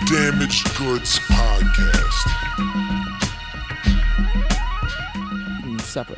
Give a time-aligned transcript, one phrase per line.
[0.00, 2.28] The Damaged Goods Podcast.
[5.64, 6.16] eating supper.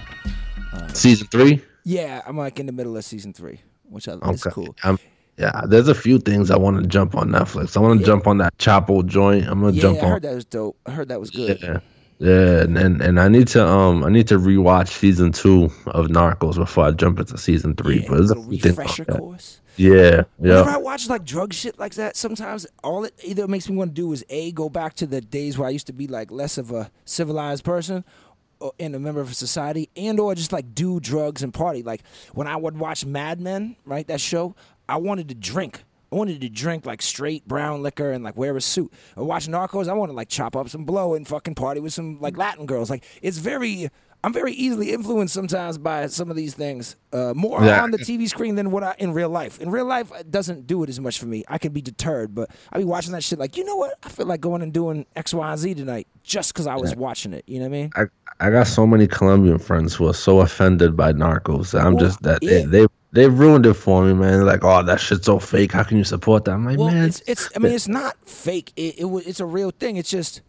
[0.93, 1.63] Season three.
[1.85, 4.51] Yeah, I'm like in the middle of season three, which I, is Okay.
[4.51, 4.77] cool.
[4.85, 4.99] Um,
[5.39, 7.77] yeah, there's a few things I want to jump on Netflix.
[7.77, 8.07] I want to Yeah.
[8.07, 9.47] jump on that Chapo joint.
[9.49, 10.07] I'm gonna Yeah, jump I on.
[10.07, 10.77] I heard that was dope.
[10.87, 11.59] I heard that was good.
[11.63, 11.79] Yeah,
[12.19, 16.09] yeah, and, and and I need to um I need to rewatch season two of
[16.09, 18.01] Narcos before I jump into season three.
[18.03, 19.61] Yeah, but there's a little few refresher course.
[19.81, 20.23] Yeah,
[20.61, 23.91] Whenever I watch like drug shit like that, sometimes all it either makes me want
[23.91, 26.31] to do is a go back to the days where I used to be like
[26.31, 28.05] less of a civilized person
[28.61, 31.83] or, and a member of a society, and or just like do drugs and party.
[31.83, 32.03] Like
[32.35, 34.55] when I would watch Mad Men, right, that show,
[34.89, 35.85] I wanted to drink.
[36.13, 38.93] I wanted to drink like straight brown liquor and like wear a suit.
[39.17, 41.93] Or watch Narcos, I want to like chop up some blow and fucking party with
[41.93, 42.91] some like Latin girls.
[42.91, 43.91] Like it's very.
[44.23, 47.83] I'm very easily influenced sometimes by some of these things, uh, more Yeah.
[47.83, 49.59] on the TV screen than what I in real life.
[49.61, 51.43] In real life, it doesn't do it as much for me.
[51.49, 53.95] I can be deterred, but I be watching that shit like, you know what?
[54.03, 56.95] I feel like going and doing X, Y, and Z tonight just because I was
[56.95, 57.45] watching it.
[57.47, 57.91] You know what I mean?
[57.97, 58.05] I
[58.43, 61.79] I got so many Colombian friends who are so offended by Narcos.
[61.79, 62.61] I'm Well, just that yeah.
[62.61, 64.45] they they they ruined it for me, man.
[64.47, 65.73] Like, oh, that shit's so fake.
[65.73, 66.53] How can you support that?
[66.53, 67.49] I'm like, Well, man, it's it's.
[67.57, 68.73] I mean, it's not fake.
[68.77, 69.97] It, it it's a real thing.
[69.97, 70.43] It's just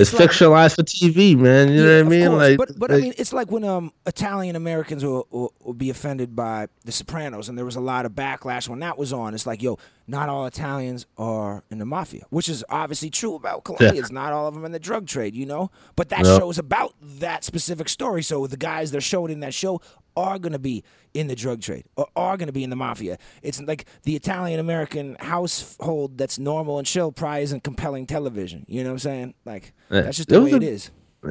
[0.00, 1.68] it's like- fictionalized for TV, man.
[1.72, 2.28] You know what I mean?
[2.28, 2.38] course.
[2.40, 5.90] Like, but but I mean, it's like when um Italian Americans will, will will be
[5.90, 9.34] offended by The Sopranos, and there was a lot of backlash when that was on.
[9.34, 13.64] It's like, yo, not all Italians are in the mafia, which is obviously true about
[13.64, 14.10] Colombians.
[14.10, 15.70] Not all of them in the drug trade, you know.
[15.96, 16.40] But that Yep.
[16.40, 18.22] show is about that specific story.
[18.22, 19.80] So the guys they're showing in that show
[20.18, 20.82] are going to be
[21.14, 23.16] in the drug trade or are going to be in the mafia.
[23.42, 28.64] It's like the Italian American household that's normal and chill probably isn't compelling television.
[28.68, 29.34] You know what I'm saying?
[29.44, 30.90] Like that's just It the way a- it is.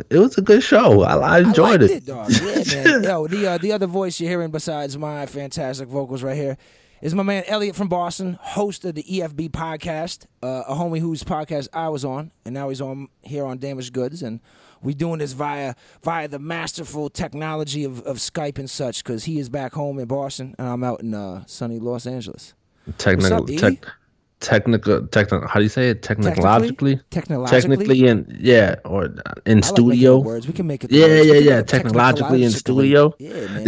[0.10, 1.02] it was a good show.
[1.04, 1.92] I, I enjoyed I it.
[1.92, 2.32] liked dog.
[2.32, 3.04] Yeah, man.
[3.12, 6.58] Yo, the uh, the other voice you're hearing besides my fantastic vocals right here
[7.02, 11.24] is my man Elliot from Boston, host of the EFB podcast, uh, a homie whose
[11.24, 14.40] podcast I was on, and now he's on here on Damaged Goods, and
[14.82, 19.40] we doing this via via the masterful technology of, of Skype and such, because he
[19.40, 22.54] is back home in Boston, and I'm out in uh, sunny Los Angeles.
[22.98, 23.86] technical, up, tech,
[24.40, 25.48] technical, technical.
[25.48, 26.02] How do you say it?
[26.02, 27.78] Technologically, Technologically?
[27.78, 29.14] technically, in yeah, or in
[29.48, 30.20] I like studio.
[30.20, 30.48] up words.
[30.48, 30.90] We can make it.
[30.90, 31.62] the Yeah, yeah, yeah.
[31.62, 33.14] Technologically in studio.
[33.20, 33.68] Yeah, man.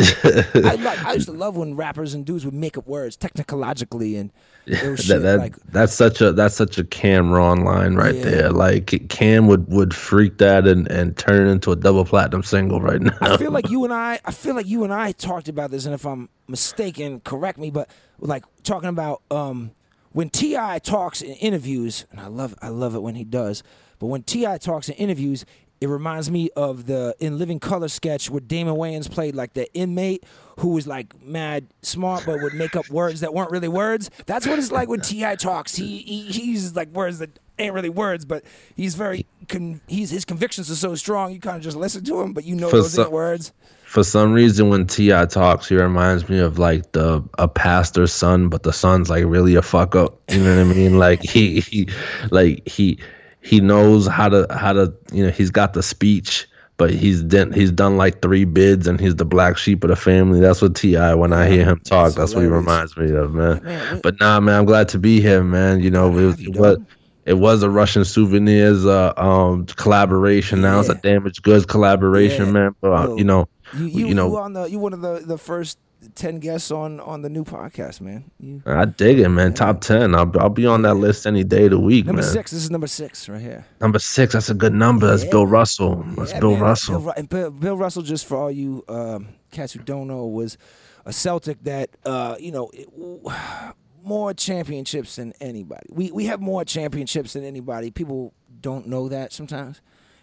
[0.56, 4.16] I, like, I used to love when rappers and dudes would make up words technologically
[4.16, 4.32] and
[4.68, 8.24] was that, that like that's such a that's such a Cam'ron line right Yeah.
[8.24, 8.50] there.
[8.52, 12.80] Like Cam would would freak that and and turn it into a double platinum single
[12.80, 13.18] right now.
[13.22, 15.86] I feel like you and I I feel like you and I talked about this
[15.86, 19.72] and if I'm mistaken correct me but like talking about um
[20.12, 20.80] when T.I.
[20.80, 23.64] talks in interviews and I love I love it when he does
[24.00, 24.58] but when T.I.
[24.58, 25.46] talks in interviews
[25.82, 29.72] it reminds me of the in Living Color sketch where Damon Wayans played like the
[29.74, 30.26] inmate
[30.58, 34.10] who was like mad smart but would make up words that weren't really words.
[34.26, 35.36] That's what it's like when T.I.
[35.36, 35.76] talks.
[35.76, 38.44] He, he he uses like words that ain't really words, but
[38.76, 41.32] he's very con- he's his convictions are so strong.
[41.32, 43.54] You kind of just listen to him, but you know For those ain't some- words.
[43.90, 45.26] For some reason, when T.I.
[45.26, 49.56] talks, he reminds me of like the a pastor's son, but the son's like really
[49.56, 50.20] a fuck up.
[50.30, 50.98] You know what I mean?
[51.00, 51.90] Like he he
[52.30, 53.00] like he
[53.42, 56.48] he knows how to how to you know he's got the speech.
[56.78, 59.96] But he's done he's done like three bids and he's the black sheep of the
[59.98, 60.40] family.
[60.40, 60.96] That's what Ti.
[61.16, 63.62] When I hear him talk, that's what he reminds me of, man.
[63.64, 65.82] Man, But nah, man, I'm glad to be here, man.
[65.82, 66.78] You know, it was, it was
[67.26, 70.62] it was a Russian souvenirs uh, um collaboration.
[70.62, 72.52] Now it's a damaged goods collaboration, Yeah.
[72.54, 72.76] man.
[72.80, 75.20] But uh, you know, You you, you know, you on the you one of the
[75.26, 75.78] the first
[76.16, 78.32] ten guests on on the new podcast, man.
[78.40, 79.54] You, I dig it, man.
[79.54, 80.16] Top ten.
[80.16, 82.32] I'll I'll be on that list any day of the week, number man.
[82.32, 82.52] six.
[82.52, 83.66] This is number six right here.
[83.82, 84.34] Number six.
[84.34, 85.08] That's a good number.
[85.08, 85.32] That's Yeah.
[85.32, 86.04] Bill Russell.
[86.18, 87.00] That's Yeah, Bill man, Russell.
[87.02, 90.58] Bill, and Bill, Bill Russell, just for all you um, cats who don't know, was
[91.06, 92.88] a Celtic that uh, you know it,
[94.04, 95.88] more championships than anybody.
[95.92, 97.92] We we have more championships than anybody.
[97.92, 99.82] People don't know that sometimes.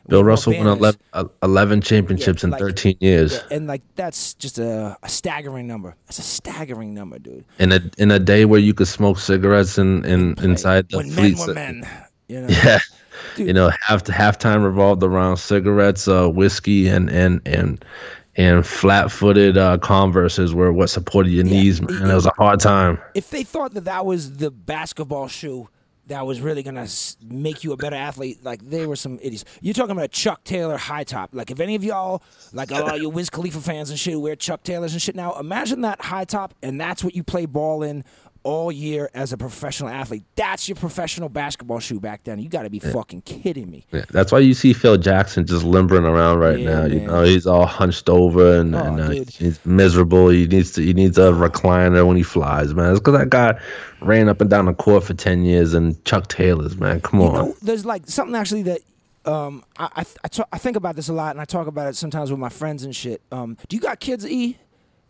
[0.08, 0.78] Bill Russell won banners.
[0.78, 3.34] 11, uh, 11 championships in like- 13 years.
[3.34, 5.96] Yeah, and like that's just a, a staggering number.
[6.06, 7.44] That's a staggering number, dude.
[7.58, 11.14] In a in a day where you could smoke cigarettes in, in inside the when
[11.14, 11.88] men were men,
[12.28, 12.48] you know.
[12.48, 12.78] Yeah.
[13.34, 13.46] Dude.
[13.46, 17.82] You know, half halftime revolved around cigarettes, uh, whiskey, and and and
[18.36, 22.10] and flat-footed uh, Converses were what supported your knees, man.
[22.10, 22.98] It was a hard time.
[23.14, 25.68] if they thought that that was the basketball shoe
[26.06, 26.86] that was really gonna
[27.22, 29.44] make you a better athlete, like they were some idiots.
[29.60, 31.30] You're talking about a Chuck Taylor high top.
[31.32, 32.22] Like if any of y'all,
[32.52, 35.16] like a lot of you Wiz Khalifa fans and shit, wear Chuck Taylors and shit
[35.16, 38.04] now, imagine that high top, and that's what you play ball in
[38.46, 40.22] all year as a professional athlete.
[40.36, 42.38] That's your professional basketball shoe back then.
[42.38, 43.84] You got to be fucking kidding me.
[43.90, 46.84] Yeah, that's why you see Phil Jackson just limbering around right Yeah, now.
[46.86, 50.28] You know, he's all hunched over and, Oh, and uh, he's miserable.
[50.28, 52.90] He needs to he needs a recliner when he flies, man.
[52.92, 53.58] It's because that guy
[54.00, 57.00] ran up and down the court for ten years and Chuck Taylors, man.
[57.00, 57.34] Come You on.
[57.34, 58.80] know, there's like something actually that
[59.24, 61.88] um, I I, I, ta- I think about this a lot, and I talk about
[61.88, 63.22] it sometimes with my friends and shit.
[63.32, 64.56] Um, do you got kids, E?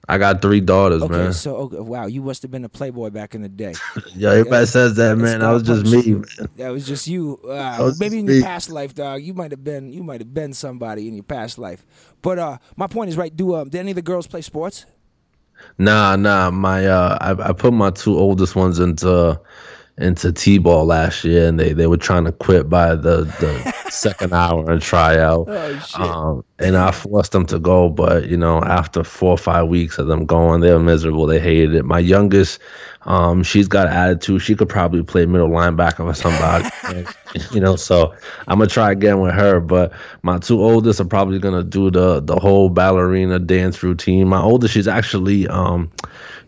[0.09, 1.33] I got three daughters, Okay, man.
[1.33, 3.75] so okay, wow, you must have been a playboy back in the day.
[4.15, 5.41] Yeah, everybody says that, man.
[5.41, 6.25] That was just me, man.
[6.57, 7.41] That was just you.
[7.45, 8.43] Uh, was maybe in your me.
[8.43, 9.23] past life, dog.
[9.23, 9.93] You might have been.
[9.93, 11.85] You might have been somebody in your past life.
[12.23, 13.35] But uh, my point is, right?
[13.35, 14.87] Do um, did any of the girls play sports?
[15.79, 16.51] Nah, nah.
[16.51, 19.41] My uh, I, I put my two oldest ones into
[19.99, 24.35] into t-ball last year, and they, they were trying to quit by the, the second
[24.35, 25.47] hour and try out.
[25.49, 26.01] Oh shit!
[26.01, 29.99] Um, and I forced them to go, but you know, after four or five weeks
[29.99, 31.27] of them going, they were miserable.
[31.27, 31.85] They hated it.
[31.87, 32.59] My youngest,
[33.03, 34.43] um, she's got attitude.
[34.43, 36.69] She could probably play middle linebacker for somebody,
[37.55, 37.77] you know.
[37.77, 38.15] So
[38.49, 39.61] I'm gonna try again with her.
[39.61, 44.29] But my two oldest are probably gonna do the the whole ballerina dance routine.
[44.29, 45.91] My oldest, she's actually um,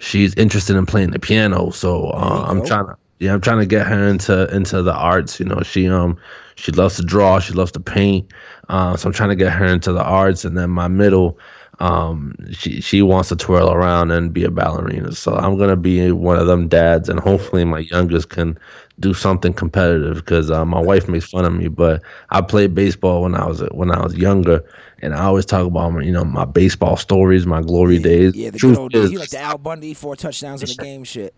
[0.00, 1.70] she's interested in playing the piano.
[1.70, 5.40] So uh, I'm trying to yeah, I'm trying to get her into into the arts.
[5.40, 6.18] You know, she um
[6.54, 8.32] she loves to draw, she loves to paint.
[8.68, 10.44] Uh, so I'm trying to get her into the arts.
[10.44, 11.38] And then my middle,
[11.80, 15.12] um, she she wants to twirl around and be a ballerina.
[15.12, 18.58] So I'm gonna be one of them dads, and hopefully my youngest can
[19.00, 21.68] do something competitive because uh, my wife makes fun of me.
[21.68, 24.64] But I played baseball when I was when I was younger.
[25.00, 28.34] And I always talk about my, you know, my baseball stories, my glory days.
[28.34, 30.74] yeah, the Truth good old is, you like the Al Bundy four touchdowns in the
[30.74, 31.34] game shit.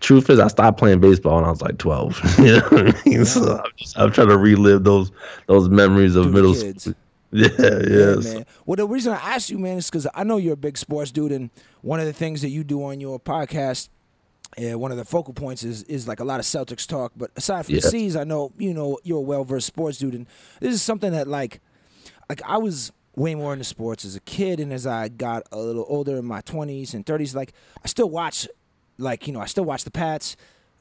[0.00, 2.20] Truth is, I stopped playing baseball when I was like 12.
[2.38, 3.24] you know what I mean?
[3.24, 5.10] So I'm, just, I'm trying to relive those
[5.46, 6.94] those memories of the middle school.
[7.32, 7.78] Yeah, yeah.
[7.88, 8.46] Yeah, so- man.
[8.64, 11.10] Well, the reason I asked you, man, is because I know you're a big sports
[11.10, 11.50] dude, and
[11.82, 13.88] one of the things that you do on your podcast,
[14.62, 17.12] uh, one of the focal points is is like a lot of Celtics talk.
[17.16, 17.88] But aside from the Yeah.
[17.88, 20.26] C's, I know you know you're a well versed sports dude, and
[20.60, 21.60] this is something that like,
[22.30, 25.58] like I was way more into sports as a kid, and as I got a
[25.58, 27.52] little older in my 20s and 30s, like
[27.84, 28.46] I still watch,
[28.98, 30.36] like you know, I still watch the Pats.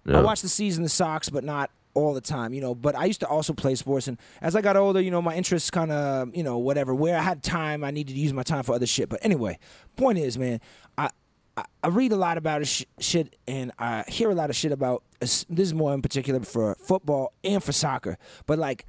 [0.07, 2.75] I watch the and the Sox, but not all the time, you know.
[2.75, 5.35] But I used to also play sports, and as I got older, you know, my
[5.35, 6.93] interests kind of, you know, whatever.
[6.93, 9.09] Where I had time, I needed to use my time for other shit.
[9.09, 9.57] But anyway,
[9.95, 10.61] point is, man,
[10.97, 11.09] I
[11.57, 14.71] I, I read a lot about sh- shit, and I hear a lot of shit
[14.71, 15.03] about.
[15.19, 18.85] This is more in particular for football and for soccer, but like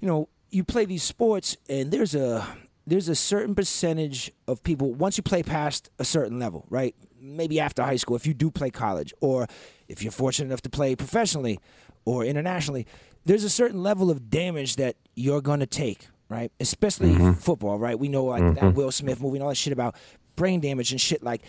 [0.00, 2.46] you know, you play these sports and there's a
[2.86, 6.94] there's a certain percentage of people once you play past a certain level, right?
[7.20, 9.46] Maybe after high school, if you do play college, or
[9.88, 11.58] if you're fortunate enough to play professionally
[12.04, 12.86] or internationally,
[13.26, 16.50] there's a certain level of damage that you're gonna take, right?
[16.60, 17.98] Especially football, right?
[17.98, 19.94] We know like that Will Smith movie and all that shit about
[20.36, 21.22] brain damage and shit.
[21.22, 21.42] Like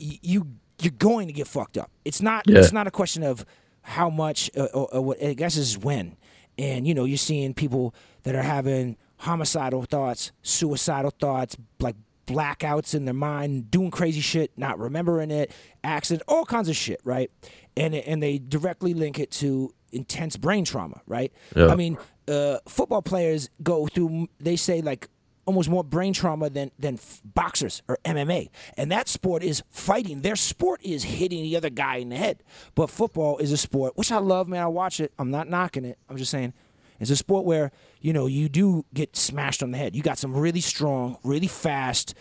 [0.00, 0.46] y- you,
[0.80, 1.90] you're going to get fucked up.
[2.04, 2.44] It's not.
[2.46, 2.60] Yeah.
[2.60, 3.44] It's not a question of
[3.82, 5.22] how much uh, or, or what.
[5.22, 6.16] I guess is when.
[6.56, 11.96] And you know, you're seeing people that are having homicidal thoughts, suicidal thoughts, like
[12.28, 15.50] blackouts in their mind, doing crazy shit, not remembering it,
[15.82, 17.30] accident, all kinds of shit, right?
[17.76, 21.32] And and they directly link it to intense brain trauma, right?
[21.56, 21.68] Yeah.
[21.68, 21.96] I mean,
[22.28, 24.28] uh, football players go through.
[24.38, 25.08] They say like
[25.46, 28.50] almost more brain trauma than than f- boxers or MMA.
[28.76, 30.20] And that sport is fighting.
[30.20, 32.42] Their sport is hitting the other guy in the head.
[32.74, 34.62] But football is a sport which I love, man.
[34.62, 35.12] I watch it.
[35.18, 35.98] I'm not knocking it.
[36.08, 36.52] I'm just saying
[37.00, 39.94] it's a sport where, you know, you do get smashed on the head.
[39.94, 42.14] You got some really strong, really fast,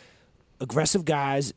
[0.59, 1.53] aggressive guys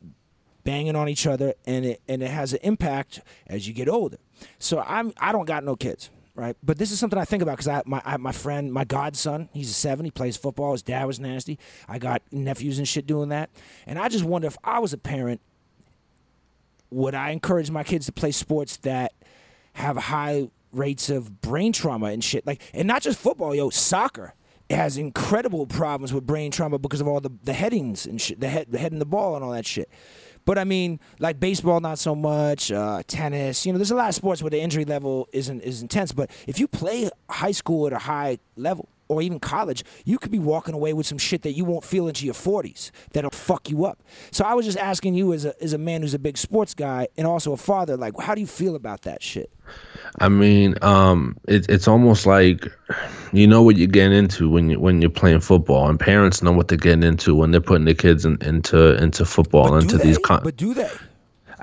[0.63, 4.17] banging on each other and it and it has an impact as you get older.
[4.59, 6.55] So I'm I don't got no kids, right?
[6.63, 9.49] But this is something I think about because I my I, my friend my godson
[9.53, 11.57] he's a seven he plays football his dad was nasty
[11.87, 13.49] I got nephews and shit doing that
[13.87, 15.41] and I just wonder if I was a parent
[16.91, 19.13] would I encourage my kids to play sports that
[19.73, 23.69] have a high rates of brain trauma and shit like and not just football yo
[23.69, 24.33] soccer
[24.69, 28.47] has incredible problems with brain trauma because of all the, the headings and shit the
[28.47, 29.89] head the head and the ball and all that shit
[30.45, 32.71] but I mean, like baseball, not so much.
[32.71, 35.81] Uh, tennis, you know, there's a lot of sports where the injury level isn't is
[35.81, 36.11] intense.
[36.11, 40.31] But if you play high school at a high level, or even college, you could
[40.31, 43.69] be walking away with some shit that you won't feel into your 40s that'll fuck
[43.69, 44.01] you up.
[44.31, 46.73] So I was just asking you, as a as a man who's a big sports
[46.73, 49.51] guy and also a father, like, how do you feel about that shit?
[50.19, 52.67] I mean, um, it, it's almost like
[53.33, 56.53] you know what you're getting into when you when you're playing football, and parents know
[56.53, 59.97] what they're getting into when they're putting their kids in, into into football, But into
[59.97, 60.17] these.
[60.17, 60.89] Con- but do they?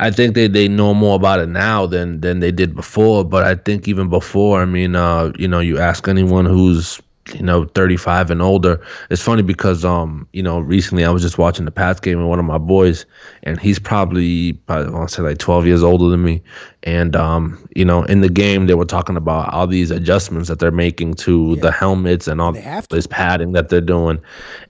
[0.01, 3.25] I think they, they know more about it now than than they did before.
[3.25, 7.01] But I think even before, I mean, uh, you know, you ask anyone who's
[7.35, 8.81] you know 35 and older
[9.11, 12.27] it's funny because um you know recently i was just watching the pats game with
[12.29, 13.05] one of my boys
[13.43, 16.43] and he's probably, probably i want to say like 12 years older than me
[16.85, 20.59] and um you know in the game they were talking about all these adjustments that
[20.59, 21.63] they're making to Yeah.
[21.63, 22.97] the helmets and all They have to.
[22.97, 24.19] this padding that they're doing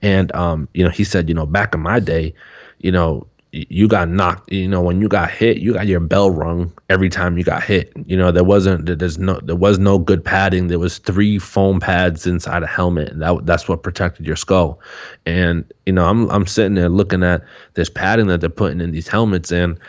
[0.01, 2.33] and um you know he said you know back in my day
[2.79, 6.29] you know you got knocked you know when you got hit you got your bell
[6.29, 7.91] rung every time you got hit.
[8.05, 10.67] You know there wasn't there- there's no there was no good padding.
[10.67, 14.79] There was three foam pads inside a helmet and that that's what protected your skull.
[15.25, 18.91] And you know i'm i'm sitting there looking at this padding that they're putting in
[18.91, 19.79] these helmets and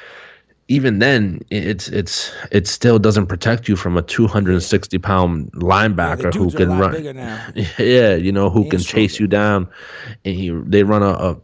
[0.71, 5.51] even then it's it's it still doesn't protect you from a 260 pound
[5.99, 7.45] Yeah, linebacker who are a can run now.
[7.79, 9.69] yeah, you know, who can chase you down,
[10.25, 11.37] and he they run a, a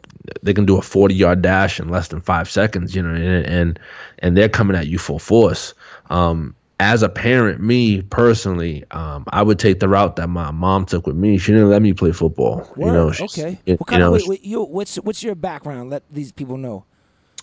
[0.43, 3.47] they can do a forty yard dash in less than five seconds, you know, and
[3.47, 3.81] and,
[4.21, 5.75] and they're coming at you full force.
[6.09, 10.87] Um, as a parent, me personally, um, I would take the route that my mom
[10.87, 11.37] took with me.
[11.39, 12.59] She didn't let me play football.
[12.77, 12.87] Word.
[12.87, 13.59] You know, okay.
[13.67, 15.91] You, what kind know, of wait, wait, you, what's what's your background?
[15.91, 16.85] Let these people know.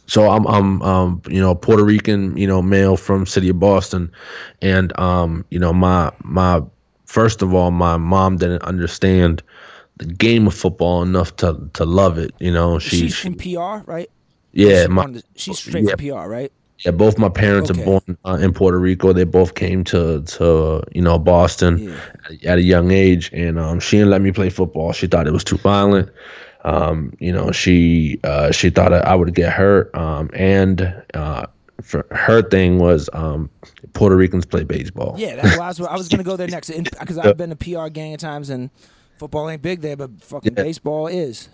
[0.07, 4.11] So I'm I'm um you know Puerto Rican you know male from city of Boston,
[4.61, 6.61] and um you know my my
[7.05, 9.41] first of all my mom didn't understand
[9.97, 12.33] the game of football enough to to love it.
[12.39, 14.09] You know she, She's she from PR, right?
[14.53, 15.93] yeah She's, my to- she's straight yeah.
[15.93, 16.51] from PR, right?
[16.85, 17.71] yeah both my parents Okay.
[17.71, 19.13] are born uh, in Puerto Rico.
[19.13, 22.01] They both came to to you know Boston Yeah.
[22.45, 24.91] at a young age, and um, she didn't let me play football.
[24.93, 26.09] She thought it was too violent.
[26.63, 29.93] Um, you know, she uh, she thought I would get hurt.
[29.95, 31.47] Um, and uh,
[31.81, 33.49] for her thing was um,
[33.93, 35.15] Puerto Ricans play baseball.
[35.17, 37.55] Yeah, that's why I was, I was gonna go there next because I've been to
[37.55, 38.69] PR gang of times and
[39.17, 40.63] football ain't big there, but fucking Yeah.
[40.63, 41.49] baseball is.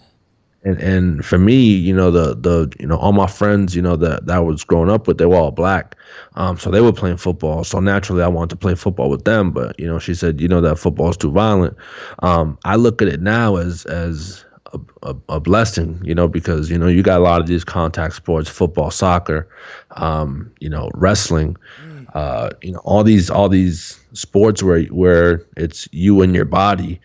[0.63, 3.95] and and for me, you know, the the you know all my friends, you know
[3.95, 5.95] that that I was growing up with, they were all black,
[6.35, 7.63] um, so they were playing football.
[7.63, 9.51] So naturally, I wanted to play football with them.
[9.51, 11.75] But you know, she said, you know, that football is too violent.
[12.19, 16.69] Um, I look at it now as as a, a, a blessing, you know, because
[16.69, 19.47] you know you got a lot of these contact sports, football, soccer,
[19.91, 21.57] um, you know, wrestling,
[22.13, 26.99] uh, you know, all these all these sports where where it's you and your body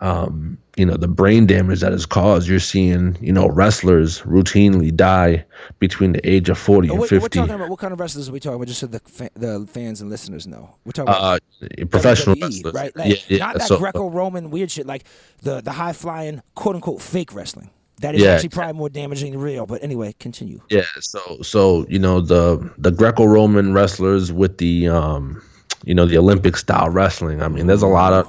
[0.00, 2.48] um, you know, the brain damage that is caused.
[2.48, 5.44] You're seeing, you know, wrestlers routinely die
[5.78, 7.38] between the age of 40 Oh, and wait, we're 50.
[7.38, 8.68] talking about what kind of wrestlers are we talking about?
[8.68, 10.74] Just so the fa- the fans and listeners know.
[10.84, 12.74] We're talking about uh, professional WWE, wrestlers.
[12.74, 12.96] right?
[12.96, 13.38] Like, yeah, yeah.
[13.46, 15.04] Not that so, Greco-Roman weird shit, like
[15.42, 17.70] the the high flying quote unquote fake wrestling.
[18.00, 18.30] That is Yeah.
[18.30, 19.66] actually probably more damaging than real.
[19.66, 20.62] But anyway, continue.
[20.70, 25.42] yeah, so so you know the the Greco-Roman wrestlers with the um,
[25.84, 27.42] you know, the Olympic style wrestling.
[27.42, 28.26] I mean, there's a lot of,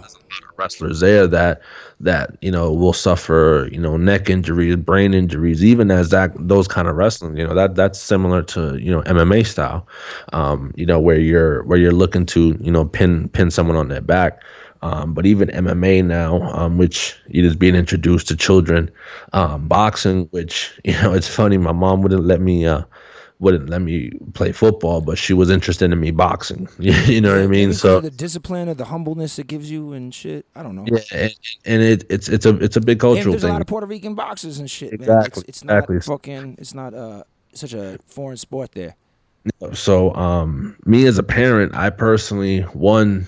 [0.61, 1.61] wrestlers there that
[1.99, 6.67] that you know will suffer you know neck injuries, brain injuries, even as that those
[6.67, 7.37] kind of wrestling.
[7.37, 9.87] You know that that's similar to you know MMA style.
[10.33, 13.89] Um, you know where you're where you're looking to you know pin pin someone on
[13.89, 14.41] their back.
[14.83, 18.89] Um, but even MMA now, um, which it is being introduced to children,
[19.33, 21.57] um, boxing, which you know it's funny.
[21.57, 22.65] My mom wouldn't let me.
[22.65, 22.83] Uh,
[23.41, 26.69] wouldn't let me play football, but she was interested in me boxing.
[26.79, 27.73] you know what I mean?
[27.73, 30.45] So the discipline or the humbleness it gives you and shit.
[30.55, 30.85] I don't know.
[30.85, 33.61] yeah, and, and it, it's it's a it's a big And cultural there's a lot
[33.61, 35.01] of Puerto Rican boxers and shit, man.
[35.01, 35.99] Exactly, It's, it's not exactly.
[36.01, 36.55] fucking.
[36.59, 38.95] It's not uh such a foreign sport there.
[39.73, 43.27] so um me as a parent i personally one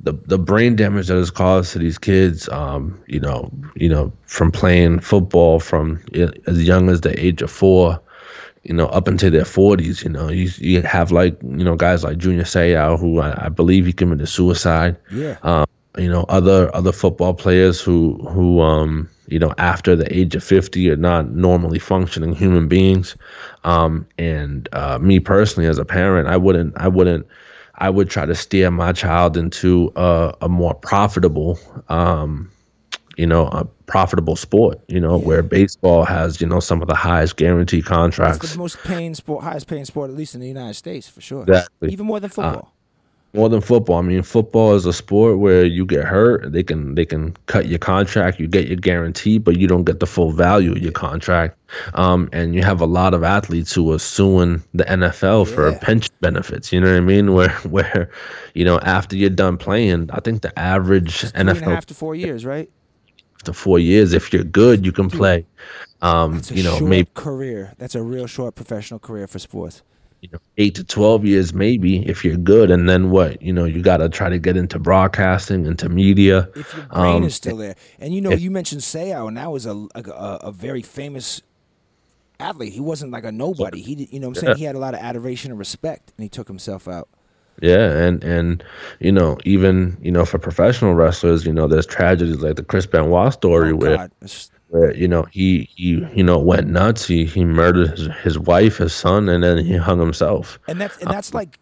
[0.00, 4.10] the the brain damage that is caused to these kids um you know you know
[4.24, 6.02] from playing football from
[6.46, 8.00] as young as the age of four
[8.68, 12.04] you know up into their 40s you know you you have like you know guys
[12.04, 15.36] like junior Seau who I, I believe he committed suicide Yeah.
[15.42, 20.34] um, you know other other football players who who um you know after the age
[20.34, 23.16] of 50 are not normally functioning human beings
[23.64, 27.26] um and uh me personally as a parent i wouldn't i wouldn't
[27.76, 31.58] i would try to steer my child into a, a more profitable
[31.88, 32.50] um
[33.16, 36.94] you know a profitable sport you know where baseball has you know some of the
[36.94, 40.48] highest guarantee It's contracts the most paying sport, highest paying sport, at least in the
[40.48, 41.42] United States, for sure.
[41.42, 41.92] Exactly.
[41.92, 42.72] Even more than football.
[43.32, 43.98] more than football.
[43.98, 47.66] I mean, football is a sport where you get hurt, they can they can cut
[47.66, 50.92] your contract, you get your guarantee, but you don't get the full value of your
[50.92, 51.58] contract.
[51.94, 56.14] Um, and you have a lot of athletes who are suing the NFL for pension
[56.20, 56.72] benefits.
[56.72, 57.32] You know what I mean?
[57.36, 58.10] Where where,
[58.54, 61.86] you know, after you're done playing, I think the average Three and a NFL half
[61.86, 62.70] to four years, right?
[63.36, 65.46] After four years, if you're good, you can play.
[66.02, 67.74] Um, you know, maybe career.
[67.78, 69.82] That's a real short professional career for sports.
[70.22, 72.70] you know, eight to 12 years, maybe, if you're good.
[72.70, 73.40] And then what?
[73.42, 76.48] You know, you got to try to get into broadcasting, into media.
[76.54, 79.52] If your brain Um, is still there, and you know, you mentioned Seau, and that
[79.52, 80.00] was a a,
[80.48, 81.42] a very famous
[82.40, 82.72] athlete.
[82.72, 83.82] He wasn't like a nobody.
[83.86, 86.22] He, you know, what I'm saying he had a lot of adoration and respect, and
[86.24, 87.08] he took himself out.
[87.62, 88.62] Yeah, and and
[89.00, 92.86] you know even you know for professional wrestlers, you know there's tragedies like the Chris
[92.86, 94.08] Benoit story Oh, where
[94.68, 97.06] where you know he he you know went nuts.
[97.06, 100.58] He he murdered his, his wife, his son, and then he hung himself.
[100.68, 101.58] And that's and that's um, like,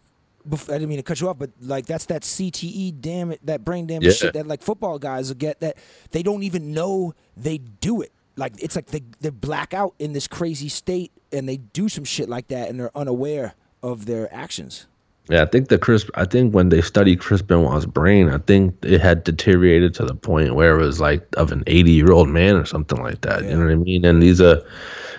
[0.51, 3.63] I didn't mean to cut you off, but like that's that CTE damn it, that
[3.63, 4.11] brain damage Yeah.
[4.13, 5.77] shit that like football guys will get that
[6.11, 8.11] they don't even know they do it.
[8.35, 12.03] Like it's like they they black out in this crazy state and they do some
[12.03, 14.87] shit like that and they're unaware of their actions.
[15.29, 16.09] Yeah, I think the Chris.
[16.15, 20.13] I think when they studied Chris Benoit's brain, I think it had deteriorated to the
[20.13, 23.43] point where it was like of an eighty-year-old man or something like that.
[23.43, 24.05] You know what I mean?
[24.05, 24.61] And these are,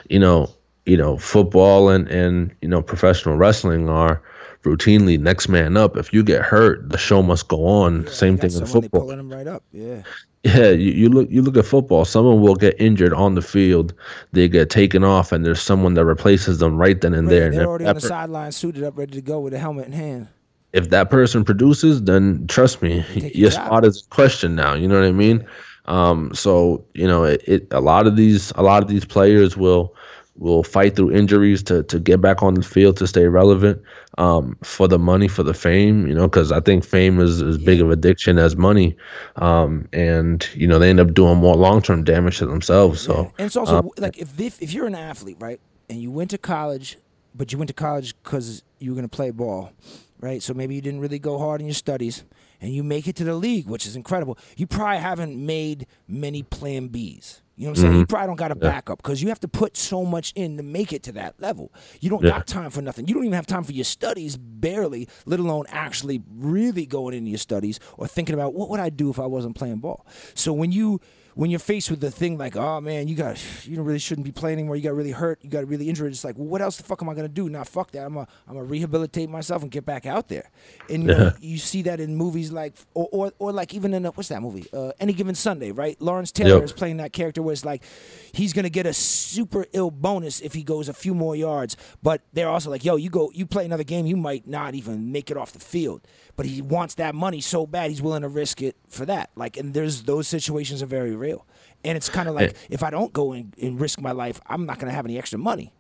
[0.09, 0.49] you know,
[0.85, 4.23] you know, football and and you know, professional wrestling are
[4.63, 5.97] routinely next man up.
[5.97, 8.07] If you get hurt, the show must go on.
[8.07, 9.01] Same thing in football.
[9.01, 9.65] pulling them right up.
[9.73, 10.03] Yeah.
[10.47, 12.05] Yeah, you, you look you look at football.
[12.05, 13.93] Someone will get injured on the field.
[14.33, 17.47] They get taken off, and there's someone that replaces them right then and Right, there.
[17.47, 19.59] And they're if already on the per- sideline, suited up, ready to go with a
[19.59, 20.29] helmet in hand.
[20.73, 24.75] if that person produces, then trust me, your spot is in question now.
[24.75, 25.47] You know what I mean?
[25.87, 29.57] Um, so you know, it, it a lot of these a lot of these players
[29.57, 29.95] will
[30.39, 33.81] will fight through injuries to to get back on the field to stay relevant
[34.19, 36.07] um, for the money for the fame.
[36.07, 38.97] You know, because I think fame is as big of addiction as money,
[39.37, 43.01] um, and you know they end up doing more long term damage to themselves.
[43.01, 46.11] So And it's also um, like if, if if you're an athlete, right, and you
[46.11, 46.99] went to college,
[47.35, 49.73] but you went to college because you were going to play ball,
[50.21, 50.43] right?
[50.43, 52.25] So maybe you didn't really go hard in your studies,
[52.61, 54.39] and you make it to the league, which is incredible.
[54.57, 57.41] You probably haven't made many Plan Bs.
[57.59, 57.93] You know what I'm saying?
[57.93, 58.01] Mm-hmm.
[58.01, 60.63] You probably don't got a backup because you have to put so much in to
[60.63, 61.73] make it to that level.
[62.01, 62.31] You don't Yeah.
[62.33, 63.09] got time for nothing.
[63.09, 67.31] You don't even have time for your studies, barely, let alone actually really going into
[67.31, 70.07] your studies or thinking about what would I do if I wasn't playing ball.
[70.35, 71.01] So when you
[71.37, 74.33] when you're faced with the thing like, oh man, you got you really shouldn't be
[74.33, 74.75] playing anymore.
[74.75, 75.39] You got really hurt.
[75.43, 76.11] You got really injured.
[76.11, 77.51] It's like, well, what else the fuck am I gonna do?
[77.51, 78.07] Nah, fuck that.
[78.07, 80.51] I'm gonna I'm gonna rehabilitate myself and get back out there.
[80.89, 84.07] And you, know, you see that in movies like, or or, or like even in
[84.07, 84.67] a, what's that movie?
[84.73, 86.01] Uh, Any Given Sunday, right?
[86.01, 86.65] Lawrence Taylor Yep.
[86.65, 87.85] is playing that character where it's like
[88.33, 91.77] he's gonna get a super ill bonus if he goes a few more yards.
[92.03, 95.13] But they're also like, yo, you go, you play another game, you might not even
[95.13, 96.01] make it off the field.
[96.35, 99.31] But he wants that money so bad, he's willing to risk it for that.
[99.37, 101.43] Like, and there's those situations are very real.
[101.85, 104.67] And it's kind of like if I don't go and, and risk my life, I'm
[104.67, 105.73] not gonna have any extra money.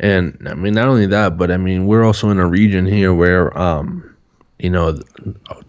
[0.00, 3.12] And I mean, not only that, but I mean, we're also in a region here
[3.12, 3.86] where, um,
[4.58, 4.98] you know,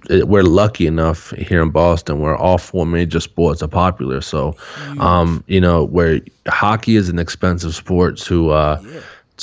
[0.09, 4.21] we're lucky enough here in Boston where all four major sports are popular.
[4.21, 4.55] So,
[4.99, 8.81] um, you know, where hockey is an expensive sport to uh,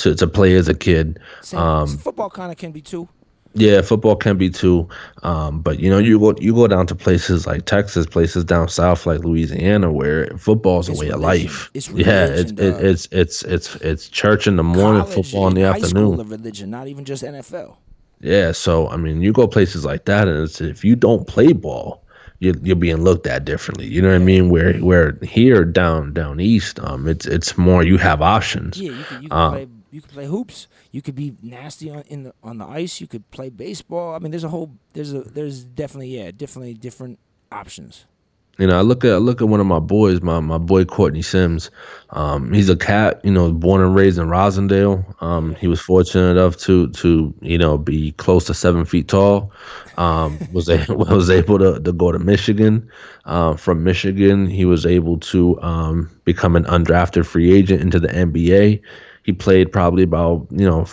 [0.01, 1.19] to to play as a kid.
[1.41, 3.07] Same, Um, football kind of can be too.
[3.55, 4.87] Yeah, football can be too,
[5.23, 8.67] um, but you know, you go you go down to places like Texas, places down
[8.67, 11.71] south like Louisiana, where football's a It's way of life.
[11.73, 15.53] It's yeah, it's it, it's it's it's it's church in the morning, College football in
[15.55, 16.17] the afternoon.
[16.23, 17.77] religion, not even just NFL.
[18.21, 21.53] Yeah, so I mean, you go places like that, and it's, if you don't play
[21.53, 22.03] ball,
[22.39, 23.87] you, you're being looked at differently.
[23.87, 24.49] You know what I mean?
[24.49, 28.81] Where where here down down east, um, it's it's more you have options.
[28.81, 30.67] Yeah, you could you could Um, play you could play hoops.
[30.95, 33.01] You could be nasty on in the on the ice.
[33.01, 34.15] You could play baseball.
[34.15, 37.19] I mean, there's a whole there's a there's definitely yeah definitely different
[37.51, 38.05] options.
[38.57, 40.85] You know, I look at I look at one of my boys, my my boy
[40.85, 41.69] Courtney Sims.
[42.11, 43.19] Um, he's a cat.
[43.25, 45.21] You know, born and raised in Roslindale.
[45.21, 49.51] Um, he was fortunate enough to to you know be close to seven feet tall.
[49.97, 52.89] Um, was a, was able to to go to Michigan.
[53.25, 58.07] Uh, from Michigan, he was able to um, become an undrafted free agent into the
[58.07, 58.81] NBA.
[59.25, 60.85] He played probably about you know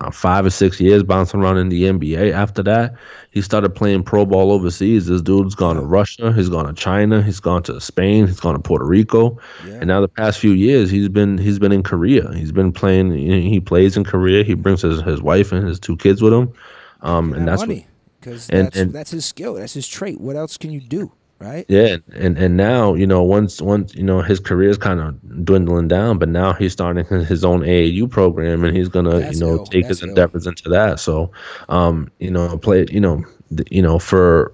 [0.00, 2.30] uh, five or six years, bouncing around in the NBA.
[2.30, 2.94] After that,
[3.32, 5.08] he started playing pro ball overseas.
[5.08, 8.54] This dude's gone to Russia, he's gone to China, he's gone to Spain, he's gone
[8.54, 12.32] to Puerto Rico, and now the past few years he's been he's been in Korea.
[12.32, 13.10] He's been playing.
[13.12, 14.44] He plays in Korea.
[14.44, 16.52] He brings his, his wife and his two kids with him,
[17.00, 17.88] um, and that's money
[18.20, 19.54] because and- that's and- that's his skill.
[19.54, 20.20] That's his trait.
[20.20, 21.10] What else can you do?
[21.40, 21.66] Right?
[21.68, 25.44] Yeah, and and now you know once once you know his career is kind of
[25.44, 29.36] dwindling down, but now he's starting his own AAU program, and he's gonna That's you
[29.38, 29.64] know ill.
[29.70, 30.08] take That's his ill.
[30.08, 31.00] endeavors into that.
[31.00, 31.30] So,
[31.68, 33.24] um, you know, play you know,
[33.56, 34.52] th- you know for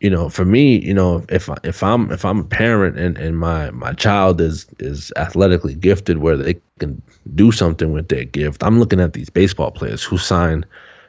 [0.00, 3.16] you know for me, you know, if I- if I'm if I'm a parent and
[3.18, 6.84] and my my child is is athletically gifted where they can
[7.34, 10.64] do something with their gift, I'm looking at these baseball players who sign.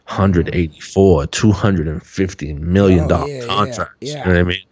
[0.10, 4.26] 184 250 million Oh, dollar yeah, yeah, contracts yeah.
[4.26, 4.67] you know what i mean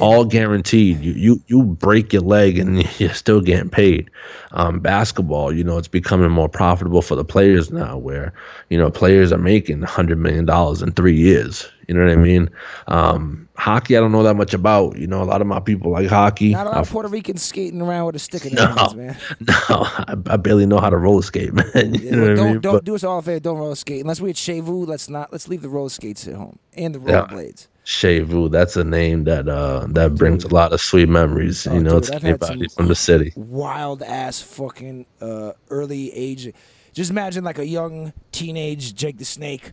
[0.00, 1.00] all guaranteed.
[1.00, 4.10] You you you break your leg and you're still getting paid.
[4.52, 8.32] Um, basketball, you know, it's becoming more profitable for the players now, where
[8.70, 11.68] you know players are making hundred million dollars in three years.
[11.88, 12.50] You know what I mean?
[12.88, 14.96] Um, hockey, I don't know that much about.
[14.96, 16.50] You know, a lot of my people like hockey.
[16.50, 19.16] Not a lot of Puerto Ricans skating around with a stick in their hands, man.
[19.40, 21.94] no, I, I barely know how to roller skate, man.
[21.94, 22.60] You Yeah, know well, what I don't mean?
[22.60, 23.38] don't But- do us all a favor.
[23.40, 24.84] Don't roller skate unless we're at Chez Vous.
[24.84, 25.30] Let's not.
[25.32, 27.26] Let's leave the roller skates at home and the Yeah.
[27.28, 27.68] rollerblades.
[27.88, 31.78] Chez Vous, that's a name that uh that brings a lot of sweet memories, Oh,
[31.78, 33.32] know, dude, to I've anybody from the city.
[33.36, 36.52] Wild ass fucking uh, early age.
[36.92, 39.70] Just imagine like a young teenage Jake the Snake.